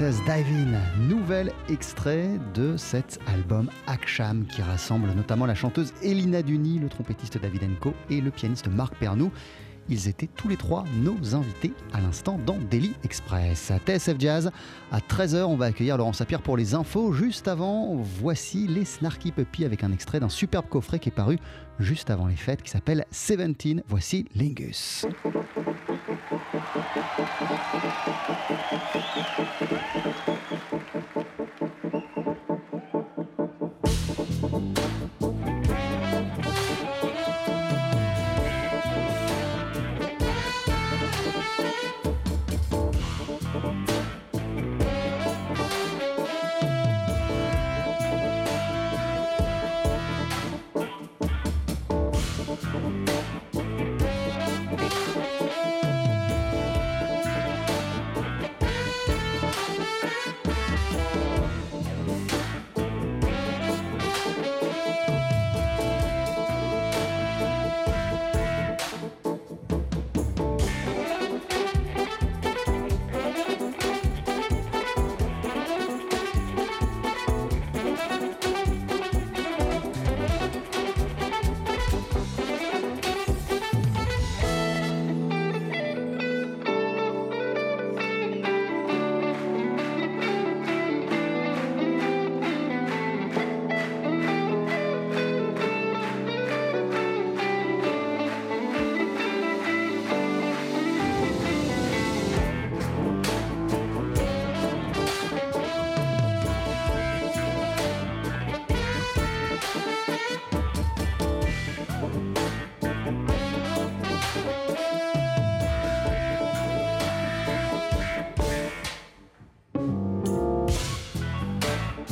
Let 0.00 0.08
Us 0.08 0.16
Dive 0.24 0.46
In, 0.48 1.08
nouvel 1.08 1.52
extrait 1.68 2.28
de 2.54 2.76
cet 2.76 3.20
album 3.26 3.70
Aksham 3.86 4.44
qui 4.46 4.62
rassemble 4.62 5.08
notamment 5.12 5.46
la 5.46 5.54
chanteuse 5.54 5.92
Elina 6.02 6.42
Duni, 6.42 6.78
le 6.78 6.88
trompettiste 6.88 7.38
David 7.38 7.62
Enko 7.64 7.94
et 8.10 8.20
le 8.20 8.30
pianiste 8.30 8.66
Marc 8.68 8.96
Pernou. 8.96 9.30
Ils 9.88 10.08
étaient 10.08 10.28
tous 10.34 10.48
les 10.48 10.56
trois 10.56 10.84
nos 10.96 11.34
invités 11.34 11.72
à 11.92 12.00
l'instant 12.00 12.40
dans 12.44 12.56
Daily 12.70 12.94
Express. 13.04 13.70
À 13.70 13.78
TSF 13.78 14.16
Jazz, 14.18 14.50
à 14.90 14.98
13h, 14.98 15.42
on 15.42 15.56
va 15.56 15.66
accueillir 15.66 15.96
Laurent 15.98 16.14
Sapir 16.14 16.40
pour 16.40 16.56
les 16.56 16.74
infos. 16.74 17.12
Juste 17.12 17.46
avant, 17.46 17.94
voici 17.94 18.66
les 18.66 18.84
Snarky 18.84 19.30
Puppy 19.30 19.64
avec 19.64 19.84
un 19.84 19.92
extrait 19.92 20.18
d'un 20.18 20.28
superbe 20.28 20.66
coffret 20.68 20.98
qui 20.98 21.10
est 21.10 21.12
paru 21.12 21.38
juste 21.78 22.10
avant 22.10 22.26
les 22.26 22.36
fêtes 22.36 22.62
qui 22.62 22.70
s'appelle 22.70 23.04
Seventeen. 23.10 23.82
Voici 23.86 24.26
Lingus. 24.34 25.06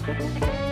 Música 0.04 0.71